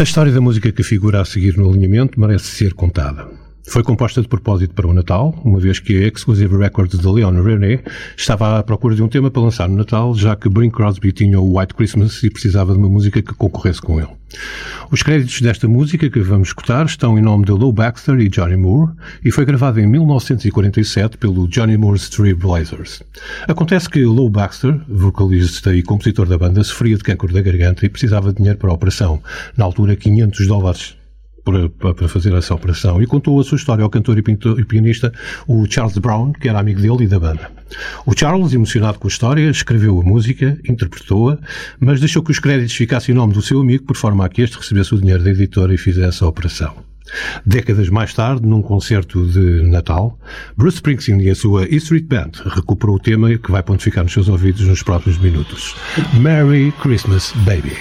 [0.00, 3.43] A história da música que figura a seguir no alinhamento merece ser contada.
[3.66, 7.42] Foi composta de propósito para o Natal, uma vez que a Exclusive Records de Leon
[7.42, 7.82] René
[8.16, 11.40] estava à procura de um tema para lançar no Natal, já que Bing Crosby tinha
[11.40, 14.10] o White Christmas e precisava de uma música que concorresse com ele.
[14.90, 18.56] Os créditos desta música que vamos escutar estão em nome de Lou Baxter e Johnny
[18.56, 18.92] Moore
[19.24, 23.02] e foi gravada em 1947 pelo Johnny Moore's Three Blazers.
[23.48, 27.88] Acontece que Lou Baxter, vocalista e compositor da banda, sofria de câncer da garganta e
[27.88, 29.22] precisava de dinheiro para a operação,
[29.56, 30.96] na altura 500 dólares
[31.44, 34.64] para, para- fazer essa operação e contou a sua história ao cantor e, pintor, e
[34.64, 35.12] pianista
[35.46, 37.50] o Charles Brown, que era amigo dele e da banda.
[38.06, 41.38] O Charles, emocionado com a história, escreveu a música, interpretou-a,
[41.78, 44.42] mas deixou que os créditos ficassem em nome do seu amigo, por forma a que
[44.42, 46.74] este recebesse o dinheiro da editora e fizesse a operação.
[47.44, 50.18] Décadas mais tarde, num concerto de Natal,
[50.56, 54.12] Bruce Springsteen e a sua E Street Band recuperou o tema que vai pontificar nos
[54.12, 55.76] seus ouvidos nos próximos minutos.
[56.18, 57.76] Merry Christmas, Baby.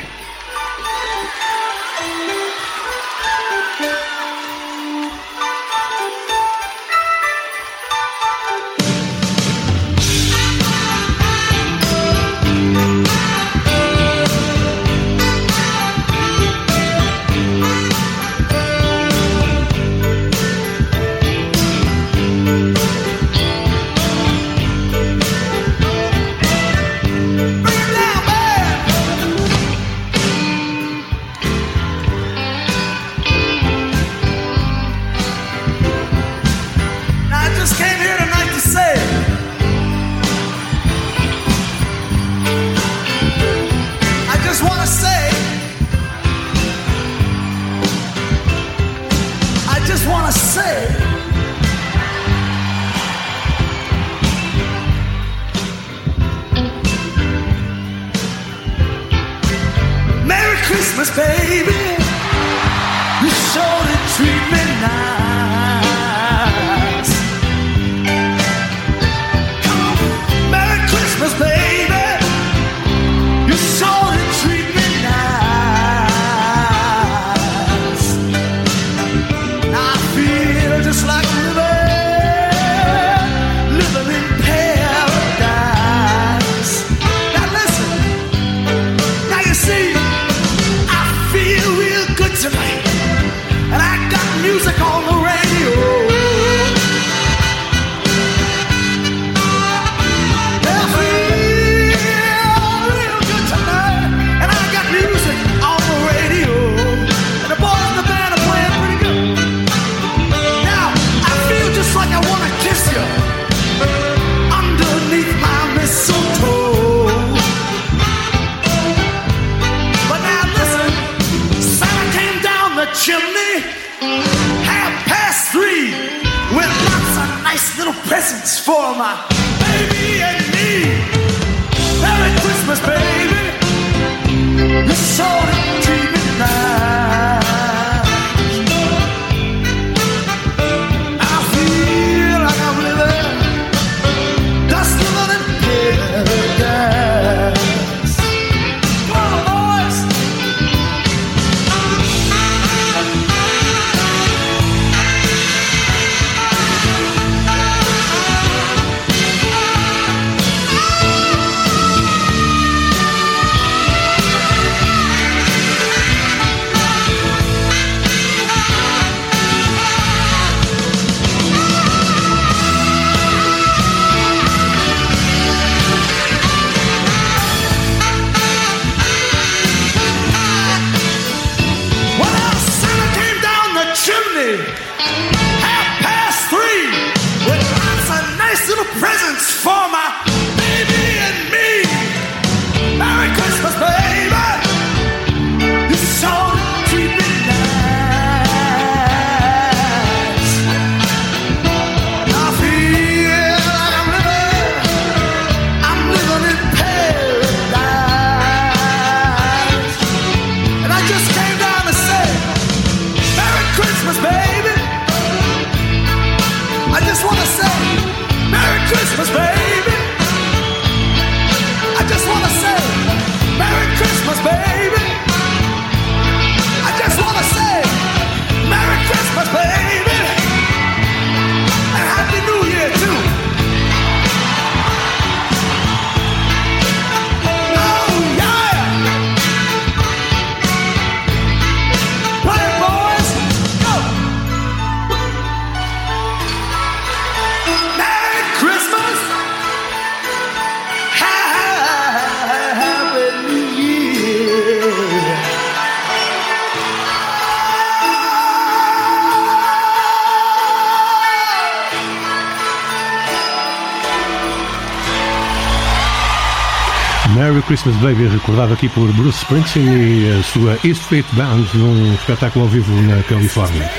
[267.74, 272.66] Christmas Baby, recordado aqui por Bruce Springsteen e a sua East Street Band num espetáculo
[272.66, 273.90] ao vivo na Califórnia.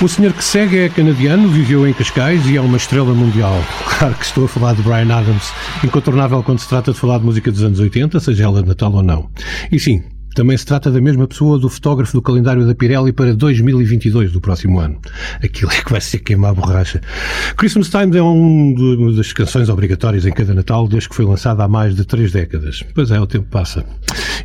[0.00, 3.60] O senhor que segue é canadiano, viveu em Cascais e é uma estrela mundial.
[3.98, 5.52] Claro que estou a falar de Brian Adams,
[5.82, 9.02] incontornável quando se trata de falar de música dos anos 80, seja ela Natal ou
[9.02, 9.28] não.
[9.72, 10.04] E sim,
[10.34, 14.40] também se trata da mesma pessoa do fotógrafo do calendário da Pirelli para 2022 do
[14.40, 14.98] próximo ano.
[15.42, 17.00] Aquilo é que vai ser queimar a borracha.
[17.56, 21.64] Christmas Time é um uma das canções obrigatórias em cada Natal desde que foi lançada
[21.64, 22.82] há mais de três décadas.
[22.94, 23.84] Pois é, o tempo passa.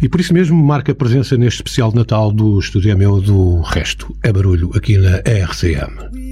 [0.01, 3.61] E por isso mesmo marca a presença neste especial de Natal do Estúdio Meu do
[3.61, 6.26] Resto é Barulho aqui na RCM.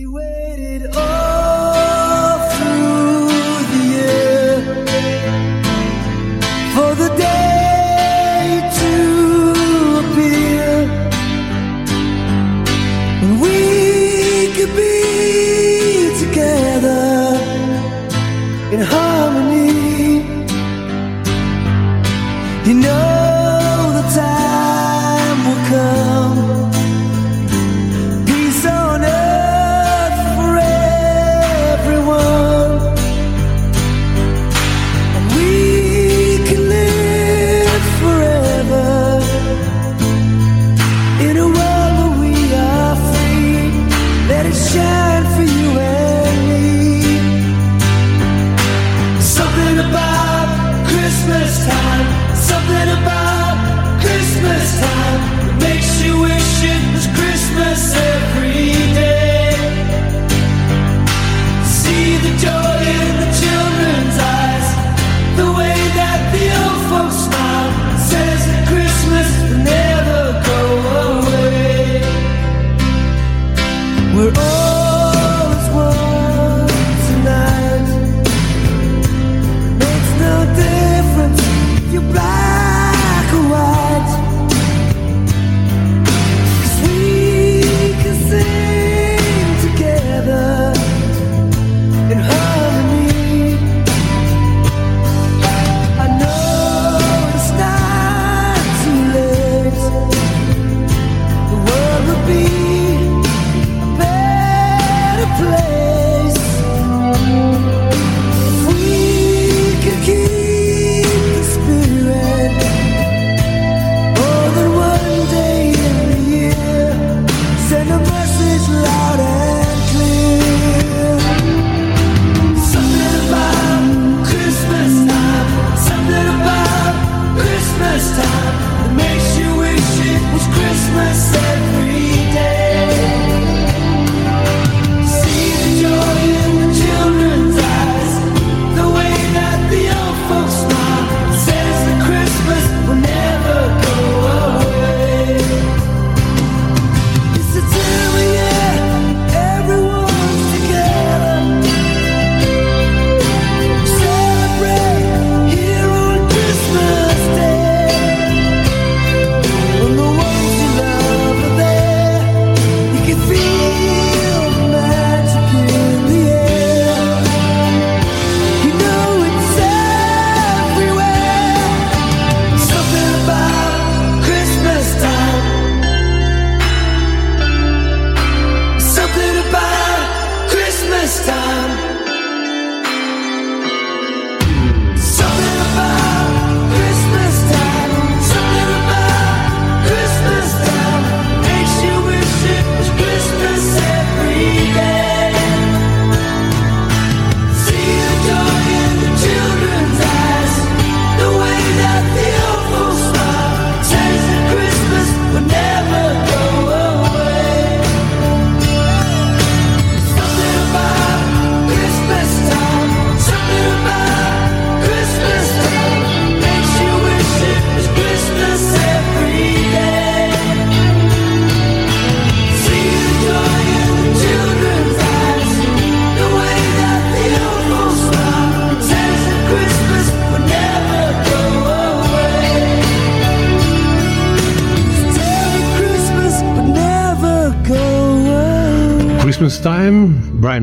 [82.16, 82.55] right.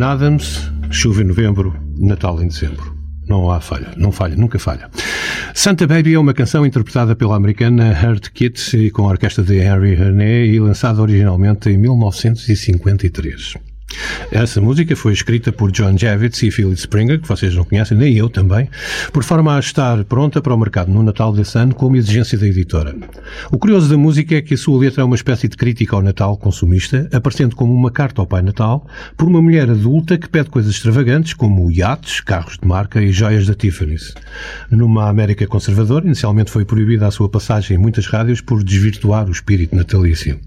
[0.02, 2.92] Brian Adams, chuva em novembro, Natal em dezembro.
[3.28, 4.90] Não há falha, não falha, nunca falha.
[5.54, 9.60] Santa Baby é uma canção interpretada pela americana Heart Kit e com a orquestra de
[9.60, 13.54] Henry René e lançada originalmente em 1953.
[14.32, 18.16] Essa música foi escrita por John Javits e Philip Springer, que vocês não conhecem, nem
[18.16, 18.68] eu também,
[19.12, 22.46] por forma a estar pronta para o mercado no Natal desse ano, como exigência da
[22.46, 22.92] editora.
[23.50, 26.02] O curioso da música é que a sua letra é uma espécie de crítica ao
[26.02, 28.86] Natal consumista, aparecendo como uma carta ao Pai Natal,
[29.16, 33.46] por uma mulher adulta que pede coisas extravagantes, como iates, carros de marca e joias
[33.46, 34.14] da Tiffany's.
[34.70, 39.32] Numa América conservadora, inicialmente foi proibida a sua passagem em muitas rádios por desvirtuar o
[39.32, 40.38] espírito natalício.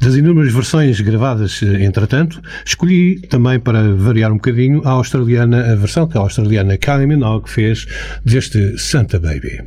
[0.00, 5.74] Das inúmeras versões gravadas, eh, entretanto, escolhi também para variar um bocadinho a australiana, a
[5.74, 7.86] versão que a australiana Kylie Minogue fez
[8.24, 9.60] deste Santa Baby.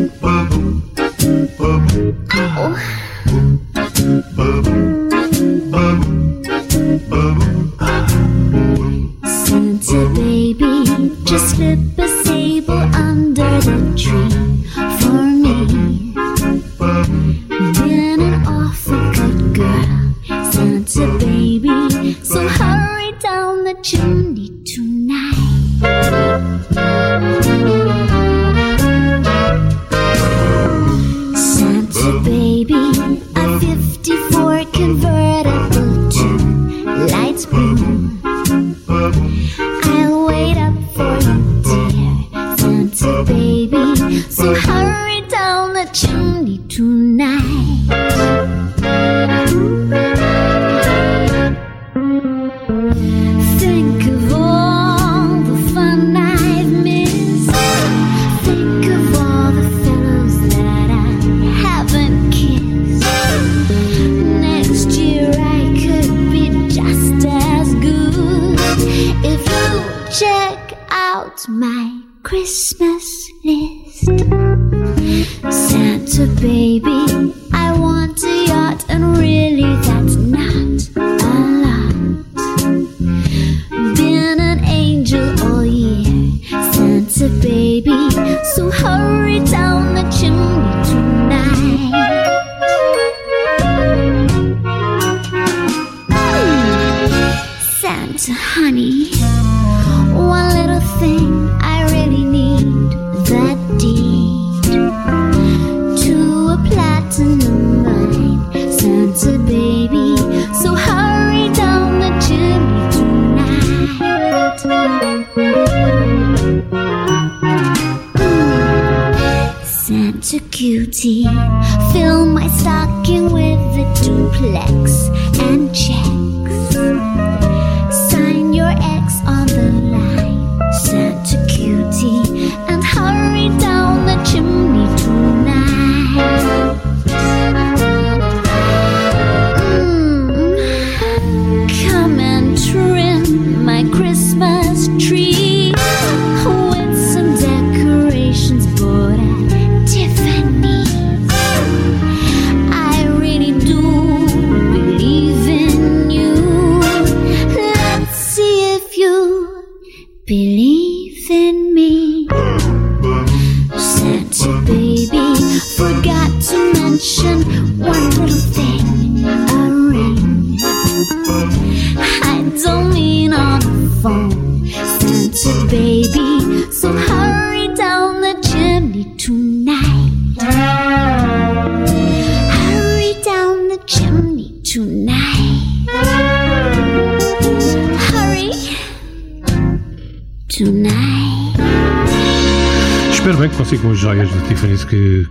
[0.00, 0.50] Santa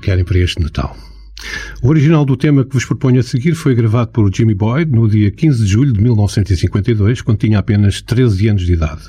[0.09, 0.97] querem para este Natal.
[1.83, 5.07] O original do tema que vos proponho a seguir foi gravado por Jimmy Boyd no
[5.07, 9.03] dia 15 de julho de 1952, quando tinha apenas 13 anos de idade.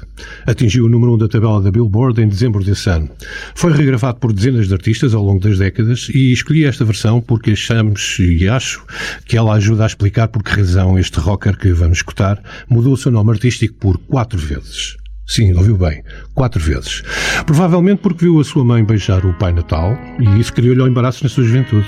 [0.46, 3.08] Atingiu o número 1 da tabela da Billboard em dezembro desse ano.
[3.54, 7.52] Foi regravado por dezenas de artistas ao longo das décadas e escolhi esta versão porque
[7.52, 8.84] achamos e acho
[9.24, 12.98] que ela ajuda a explicar por que razão este rocker que vamos escutar mudou o
[12.98, 14.99] seu nome artístico por quatro vezes.
[15.30, 16.02] Sim, ouviu bem.
[16.34, 17.04] Quatro vezes.
[17.46, 21.22] Provavelmente porque viu a sua mãe beijar o Pai Natal e isso criou-lhe ao embaraço
[21.22, 21.86] na sua juventude.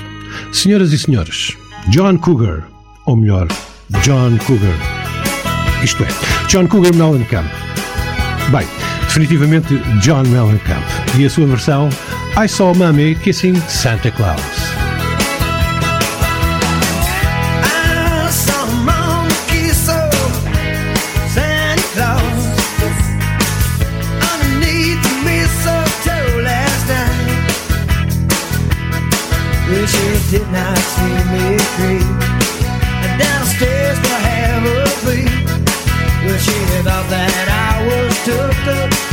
[0.52, 1.56] Senhoras e senhores,
[1.88, 2.62] John Cougar,
[3.04, 3.48] ou melhor,
[4.04, 4.78] John Cougar.
[5.82, 6.08] Isto é,
[6.46, 7.50] John Cougar Mellencamp.
[8.52, 8.66] Bem,
[9.06, 10.84] definitivamente John Mellencamp.
[11.18, 11.88] E a sua versão
[12.40, 14.61] I Saw Mommy Kissing Santa Claus.
[30.32, 32.08] did not see me creep.
[33.04, 35.46] And downstairs to have a beat.
[36.24, 39.11] Well, she thought that I was took up.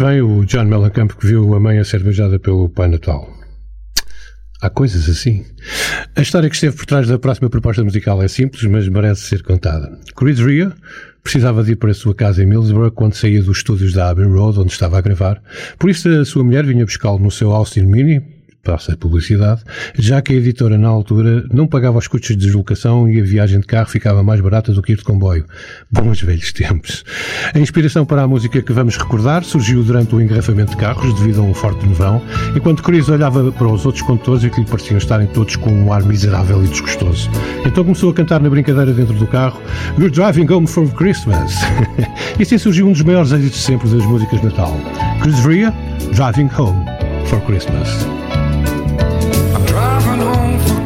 [0.00, 3.28] Bem, o John Mellencamp que viu a mãe a ser beijada pelo Pai Natal.
[4.62, 5.44] Há coisas assim.
[6.16, 9.42] A história que esteve por trás da próxima proposta musical é simples, mas merece ser
[9.42, 9.98] contada.
[10.16, 10.72] Chris Rea
[11.22, 14.24] precisava de ir para a sua casa em Millsborough quando saía dos estúdios da Abbey
[14.24, 15.42] Road, onde estava a gravar.
[15.78, 18.22] Por isso, a sua mulher vinha buscá-lo no seu Austin Mini,
[18.62, 19.62] passa publicidade,
[19.94, 23.60] já que a editora, na altura, não pagava os custos de deslocação e a viagem
[23.60, 25.44] de carro ficava mais barata do que ir de comboio.
[25.90, 27.04] Bons velhos tempos.
[27.54, 31.40] A inspiração para a música que vamos recordar surgiu durante o engarrafamento de carros, devido
[31.40, 32.22] a um forte nevão,
[32.54, 35.92] enquanto Chris olhava para os outros condutores e que lhe pareciam estarem todos com um
[35.92, 37.30] ar miserável e desgostoso.
[37.64, 39.60] Então começou a cantar na brincadeira dentro do carro
[39.98, 41.54] You're driving home for Christmas.
[42.38, 44.76] e assim surgiu um dos maiores êxitos sempre das músicas de Natal.
[45.20, 45.72] Chris Rea,
[46.14, 46.84] Driving Home
[47.26, 48.06] for Christmas.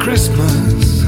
[0.05, 1.03] Christmas.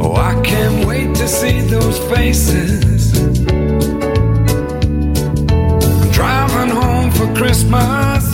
[0.00, 3.12] Oh, I can't wait to see those faces.
[6.14, 8.31] Driving home for Christmas,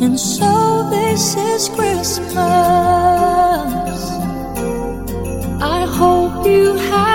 [0.00, 2.28] And so this is Christmas.
[5.60, 7.07] I hope you have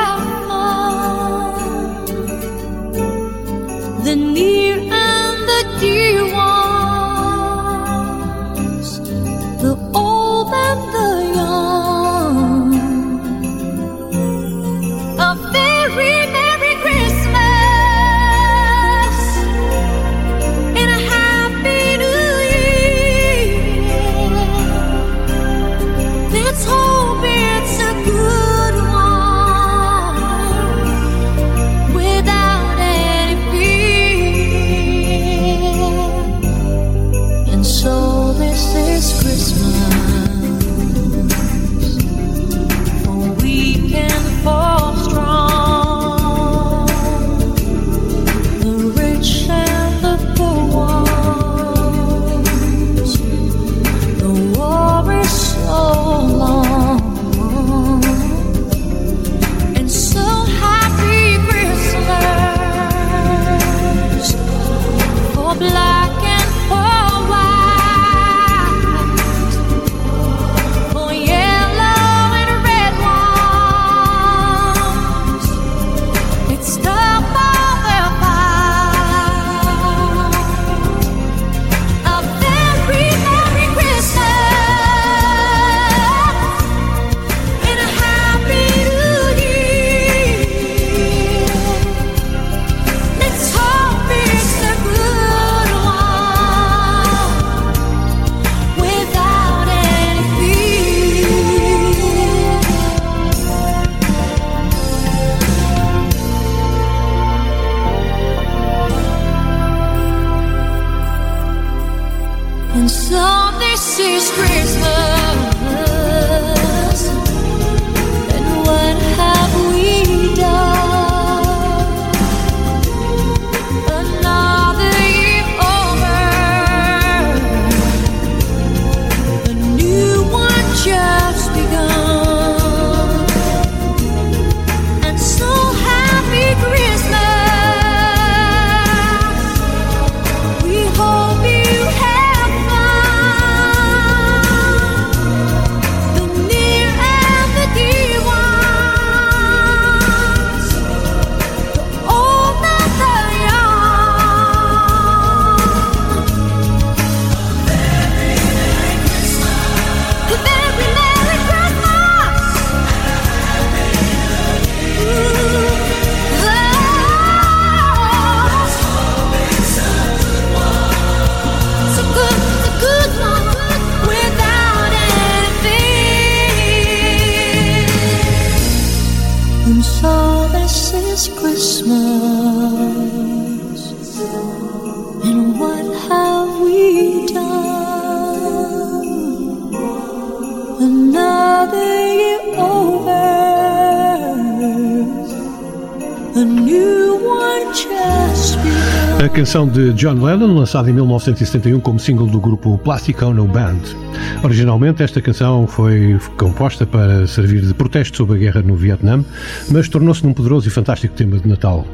[199.54, 204.12] canção de John Lennon, lançada em 1971 como single do grupo Plastic Ono Band.
[204.44, 209.24] Originalmente, esta canção foi composta para servir de protesto sobre a guerra no Vietnã,
[209.70, 211.88] mas tornou-se num poderoso e fantástico tema de Natal.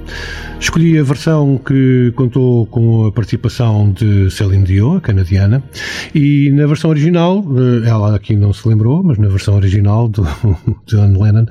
[0.59, 5.63] Escolhi a versão que contou com a participação de Celine Dion, a canadiana,
[6.13, 10.23] e na versão original, eh, ela aqui não se lembrou, mas na versão original do
[10.87, 11.45] John Lennon,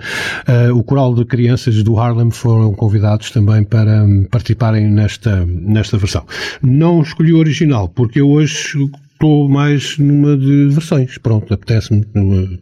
[0.46, 6.24] eh, o coral de crianças do Harlem foram convidados também para participarem nesta, nesta versão.
[6.60, 8.76] Não escolhi o original, porque eu hoje
[9.18, 11.18] estou mais numa de versões.
[11.18, 12.06] Pronto, apetece-me.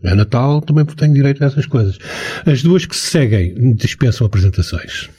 [0.02, 1.98] É Natal, também tenho direito a essas coisas.
[2.46, 5.10] As duas que se seguem dispensam apresentações.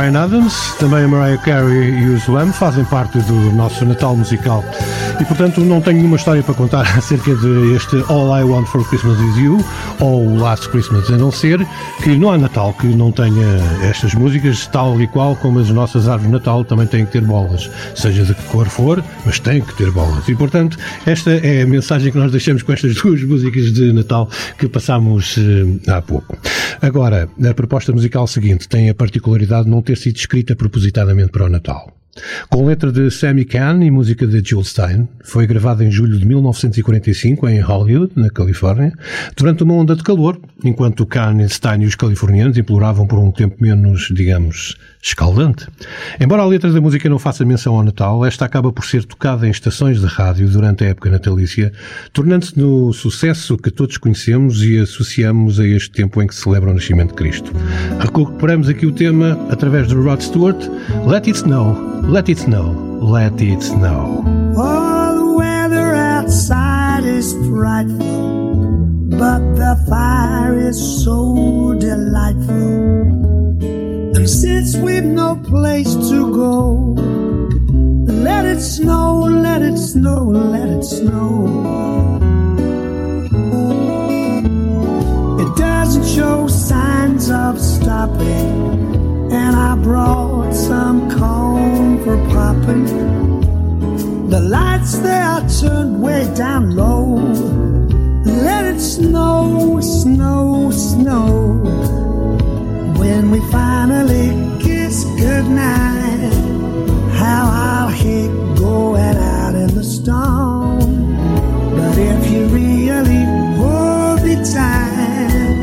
[0.00, 4.64] Brian Adams, também a Mariah Carey e o Slam fazem parte do nosso Natal musical.
[5.20, 8.82] E portanto não tenho nenhuma história para contar acerca de este All I Want for
[8.88, 9.62] Christmas Is You
[10.00, 11.66] ou Last Christmas, a não ser
[12.02, 13.46] que não há Natal que não tenha
[13.82, 17.20] estas músicas, tal e qual como as nossas árvores de Natal também têm que ter
[17.20, 20.26] bolas, seja de que cor for, mas têm que ter bolas.
[20.26, 24.26] E portanto, esta é a mensagem que nós deixamos com estas duas músicas de Natal
[24.58, 26.38] que passámos eh, há pouco.
[26.80, 31.44] Agora, a proposta musical seguinte tem a particularidade de não ter sido escrita propositadamente para
[31.44, 31.99] o Natal.
[32.48, 36.26] Com letra de Sammy Kahn e música de Jules Stein, foi gravada em julho de
[36.26, 38.92] 1945 em Hollywood, na Califórnia,
[39.36, 43.56] durante uma onda de calor, enquanto Kahn, Stein e os californianos imploravam por um tempo
[43.60, 45.66] menos, digamos, escaldante.
[46.20, 49.46] Embora a letra da música não faça menção ao Natal, esta acaba por ser tocada
[49.46, 51.72] em estações de rádio durante a época natalícia,
[52.12, 56.70] tornando-se no sucesso que todos conhecemos e associamos a este tempo em que se celebra
[56.70, 57.52] o nascimento de Cristo.
[57.98, 60.60] Recuperamos aqui o tema através do Rod Stewart,
[61.06, 64.22] Let It Snow, Let It Snow, Let It Snow.
[64.54, 73.39] The weather outside is frightful, but the fire is so delightful.
[74.12, 76.94] And since we've no place to go,
[78.12, 82.18] let it snow, let it snow, let it snow.
[85.40, 92.86] It doesn't show signs of stopping, and I brought some corn for popping.
[94.28, 97.14] The lights they are turned way down low.
[98.24, 101.89] Let it snow, snow, snow.
[103.00, 104.28] When we finally
[104.62, 106.32] kiss goodnight,
[107.14, 111.16] how I'll hate going out in the storm.
[111.76, 113.24] But if you really
[113.56, 115.56] hold me tight,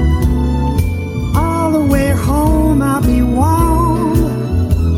[1.35, 4.17] all the way home I'll be warm.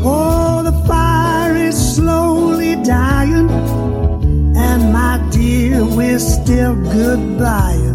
[0.02, 3.50] Oh, the fire is slowly dying,
[4.56, 7.89] and my dear, we're still goodbying.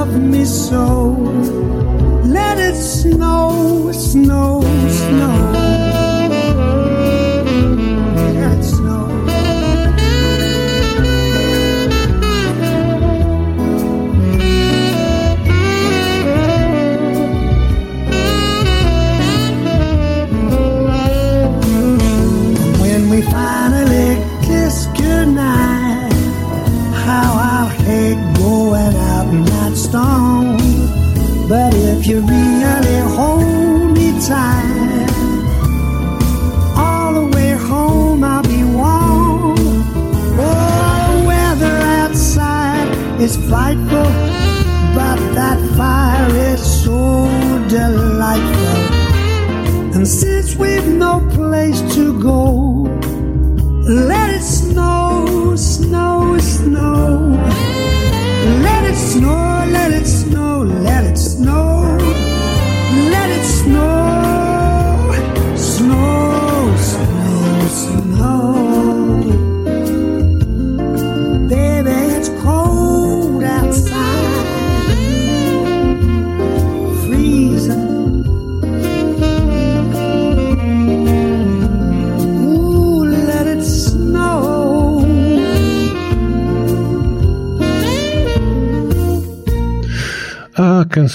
[0.00, 1.12] Love me so,
[2.24, 4.69] let it snow, snow.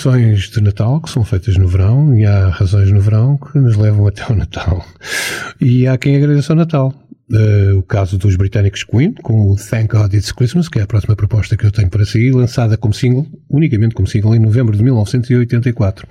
[0.05, 4.05] De Natal que são feitas no verão e há razões no verão que nos levam
[4.05, 4.85] até o Natal.
[5.59, 6.93] E há quem agradeça o Natal.
[7.31, 10.87] Eh, o caso dos britânicos Queen, com o Thank God It's Christmas, que é a
[10.87, 14.77] próxima proposta que eu tenho para seguir, lançada como single, unicamente como single, em novembro
[14.77, 16.07] de 1984.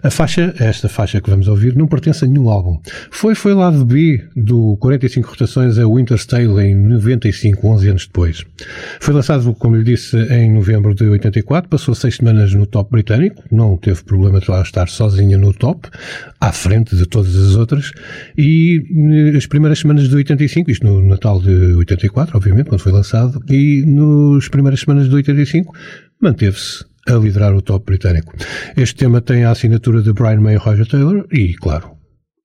[0.00, 2.78] A faixa, esta faixa que vamos ouvir, não pertence a nenhum álbum.
[3.10, 8.44] Foi, foi lado B do 45 rotações a Winter's Tale em 95, 11 anos depois.
[9.00, 13.42] Foi lançado, como lhe disse, em novembro de 84, passou seis semanas no top britânico,
[13.50, 15.88] não teve problema de lá estar sozinha no top,
[16.40, 17.90] à frente de todas as outras,
[18.38, 18.84] e
[19.32, 23.40] eh, as primeiras semanas de 85, isto no Natal de 84, obviamente, quando foi lançado,
[23.48, 25.74] e nas primeiras semanas de 85,
[26.20, 28.34] manteve-se a liderar o top britânico.
[28.76, 31.90] Este tema tem a assinatura de Brian May e Roger Taylor, e, claro,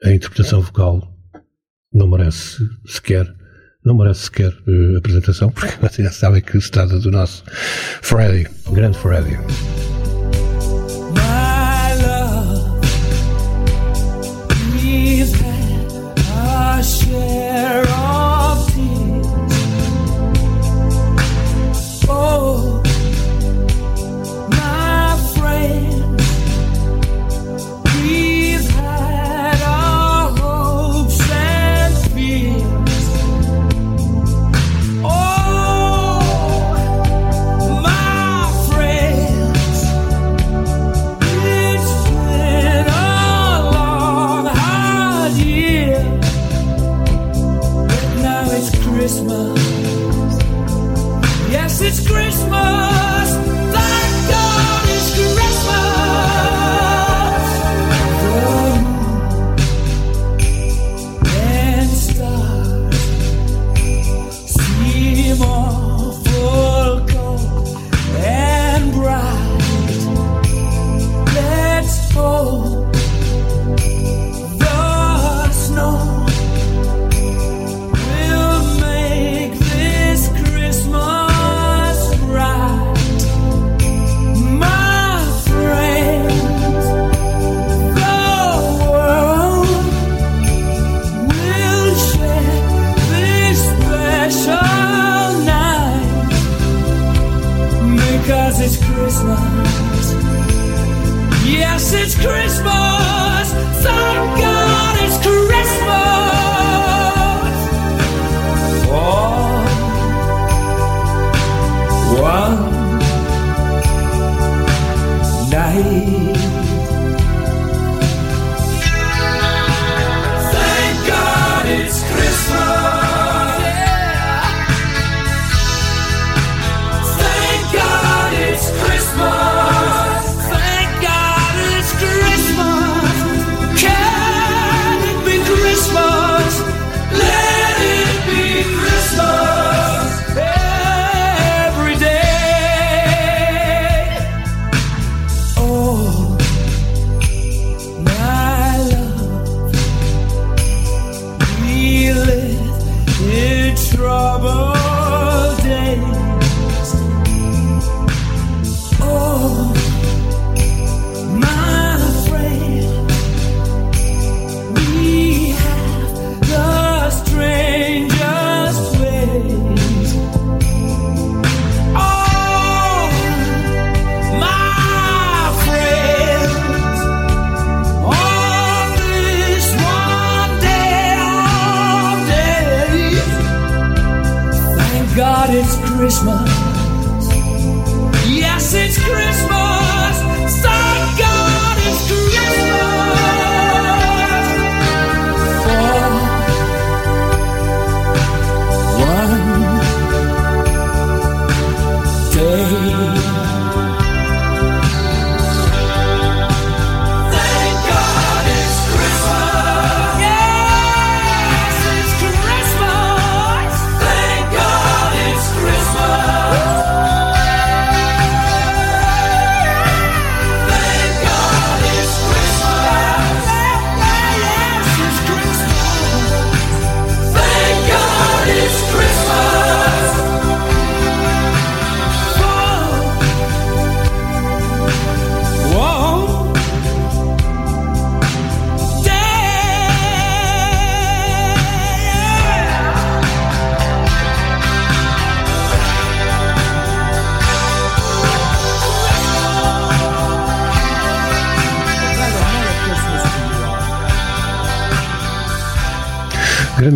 [0.03, 1.13] a interpretação vocal
[1.93, 3.33] não merece sequer
[3.85, 7.43] não merece sequer eh, apresentação, porque vocês já sabem que se trata do nosso
[8.01, 9.37] Freddy, o grande Freddy.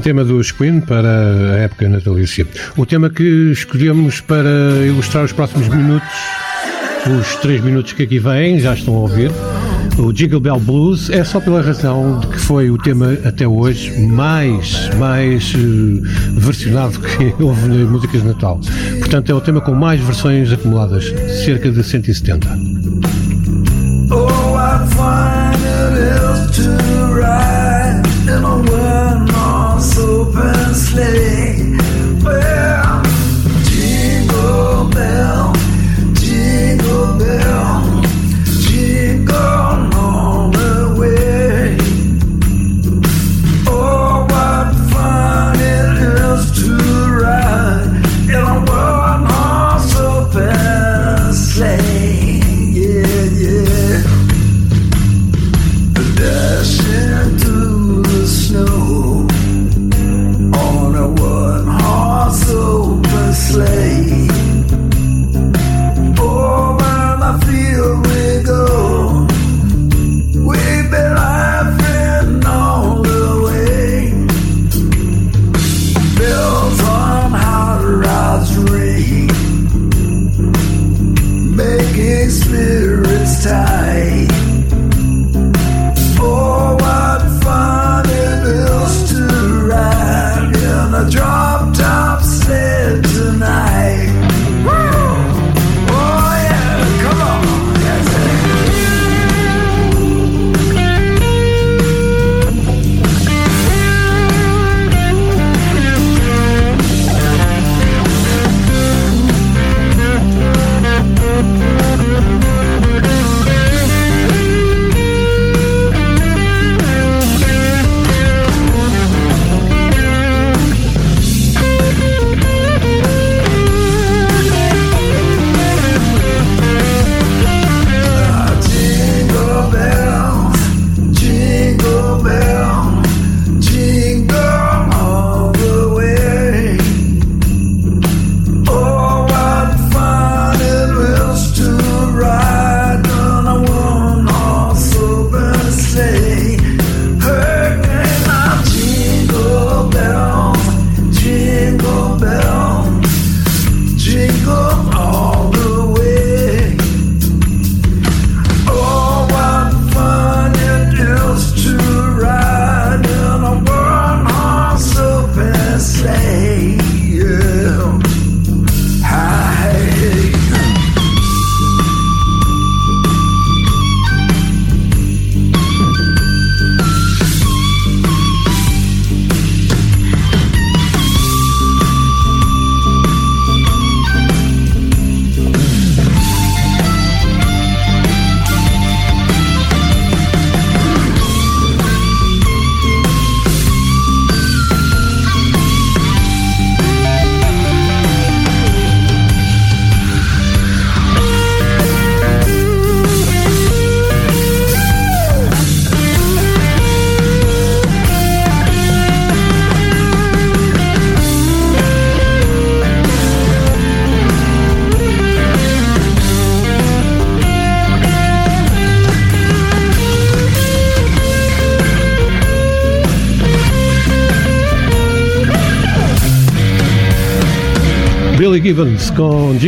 [0.04, 2.46] Tema dos Queen para a época natalícia.
[2.76, 4.50] O tema que escolhemos para
[4.86, 6.10] ilustrar os próximos minutos,
[7.20, 9.32] os três minutos que aqui vêm, já estão a ouvir.
[9.98, 13.98] O Jingle Bell Blues é só pela razão de que foi o tema até hoje
[14.02, 18.60] mais, mais eh, versionado que houve nas músicas de Natal.
[19.00, 21.06] Portanto, é o tema com mais versões acumuladas,
[21.46, 22.60] cerca de 170.
[24.12, 24.54] Oh,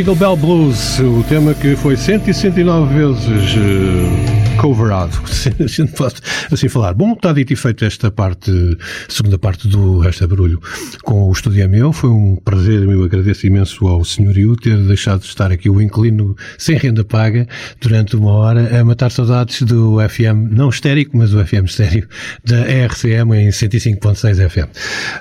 [0.05, 5.17] Jingle Bell Blues, o tema que foi 169 vezes eh, coverado,
[6.51, 6.93] assim falar.
[6.93, 8.51] Bom, está dito e feito esta parte,
[9.07, 10.61] segunda parte do Resto é Barulho
[11.03, 11.91] com o Estúdio é Meu.
[11.91, 16.35] Foi um prazer, eu agradeço imenso ao senhorio ter deixado de estar aqui o inclino
[16.57, 17.47] sem renda paga
[17.79, 22.07] durante uma hora a matar saudades do FM, não estérico, mas o FM estéreo
[22.43, 24.69] da RCM em 105.6 FM.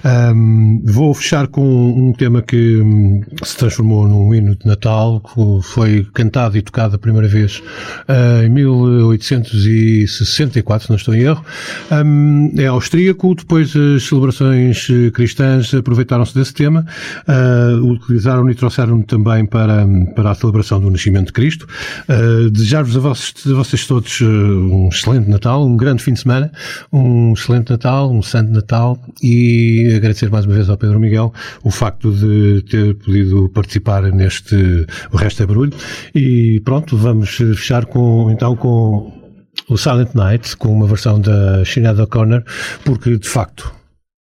[0.05, 5.61] Ahm, vou fechar com um tema que hum, se transformou num hino de Natal, que
[5.63, 7.63] foi cantado e tocado a primeira vez
[8.09, 11.45] ah, em 1864, se não estou em erro.
[11.91, 16.85] Hum, é austríaco, depois as celebrações cristãs aproveitaram-se desse tema,
[17.27, 21.67] ah, utilizaram e trouxeram também para, para a celebração do nascimento de Cristo.
[22.09, 26.21] Ah, Desejar-vos a vocês, a vocês todos eh, um excelente Natal, um grande fim de
[26.21, 26.51] semana,
[26.93, 31.33] um excelente Natal, um santo Natal e agradecer mais uma vez ao Pedro Miguel
[31.63, 35.73] o facto de ter podido participar neste O Resto é Barulho.
[36.15, 39.24] E pronto, vamos fechar com, então com
[39.69, 42.43] o Silent Night, com uma versão da Sinead O'Connor,
[42.85, 43.75] porque de facto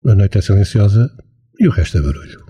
[0.06, 1.10] a noite é silenciosa
[1.58, 2.47] e o resto é barulho.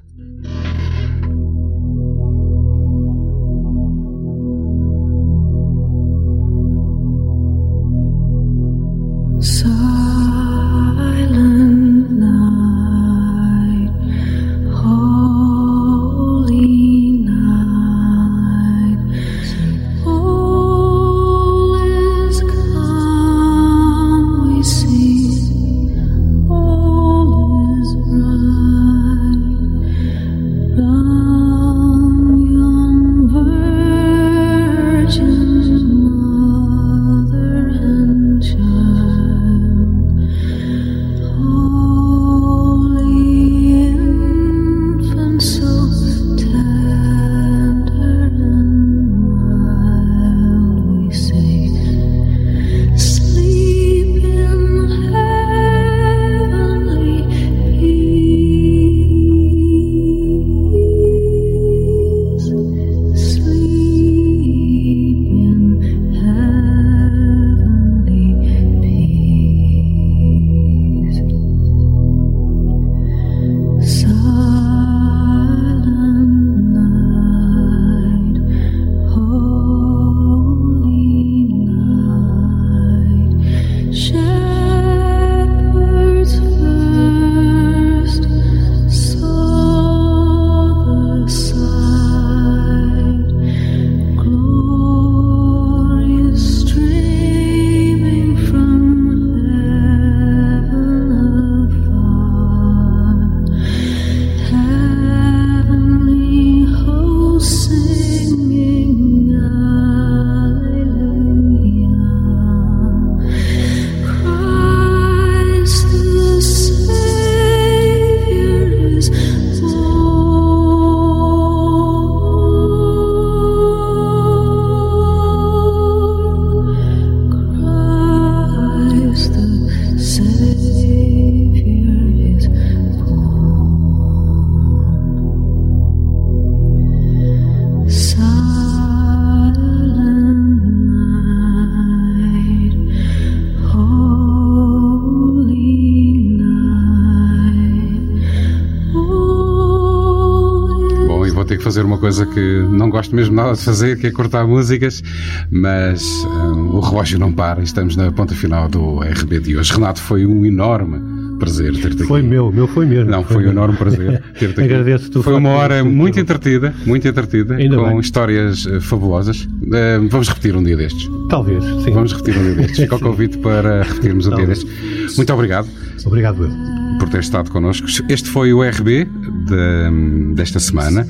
[153.19, 155.03] Mesmo nada de fazer, que é cortar músicas,
[155.51, 159.73] mas hum, o relógio não para e estamos na ponta final do RB de hoje.
[159.73, 162.05] Renato, foi um enorme prazer ter-te aqui.
[162.05, 163.11] Foi meu, meu foi mesmo.
[163.11, 164.63] Não, foi um enorme prazer ter-te aqui.
[164.63, 167.99] Agradeço-te Foi uma hora muito entretida, muito entretida, Ainda com bem.
[168.01, 169.49] histórias eh, fabulosas.
[169.73, 171.09] Eh, vamos repetir um dia destes.
[171.29, 171.91] Talvez, sim.
[171.91, 172.79] Vamos repetir um dia destes.
[172.79, 175.17] Fica o convite para repetirmos um dia destes.
[175.17, 175.69] Muito obrigado.
[176.07, 176.51] Obrigado, eu.
[176.99, 177.87] Por ter estado connosco.
[178.09, 179.09] Este foi o RB
[179.49, 181.07] de- desta semana.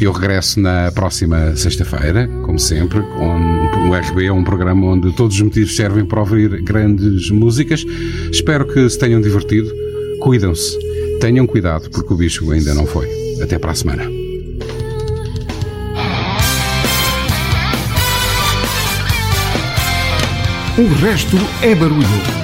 [0.00, 3.00] Eu regresso na próxima sexta-feira, como sempre.
[3.00, 7.84] onde o RB um programa onde todos os motivos servem para ouvir grandes músicas.
[8.30, 9.70] Espero que se tenham divertido.
[10.20, 10.76] Cuidam-se.
[11.20, 13.08] Tenham cuidado, porque o bicho ainda não foi.
[13.42, 14.04] Até para a semana.
[20.78, 22.39] O resto é barulho.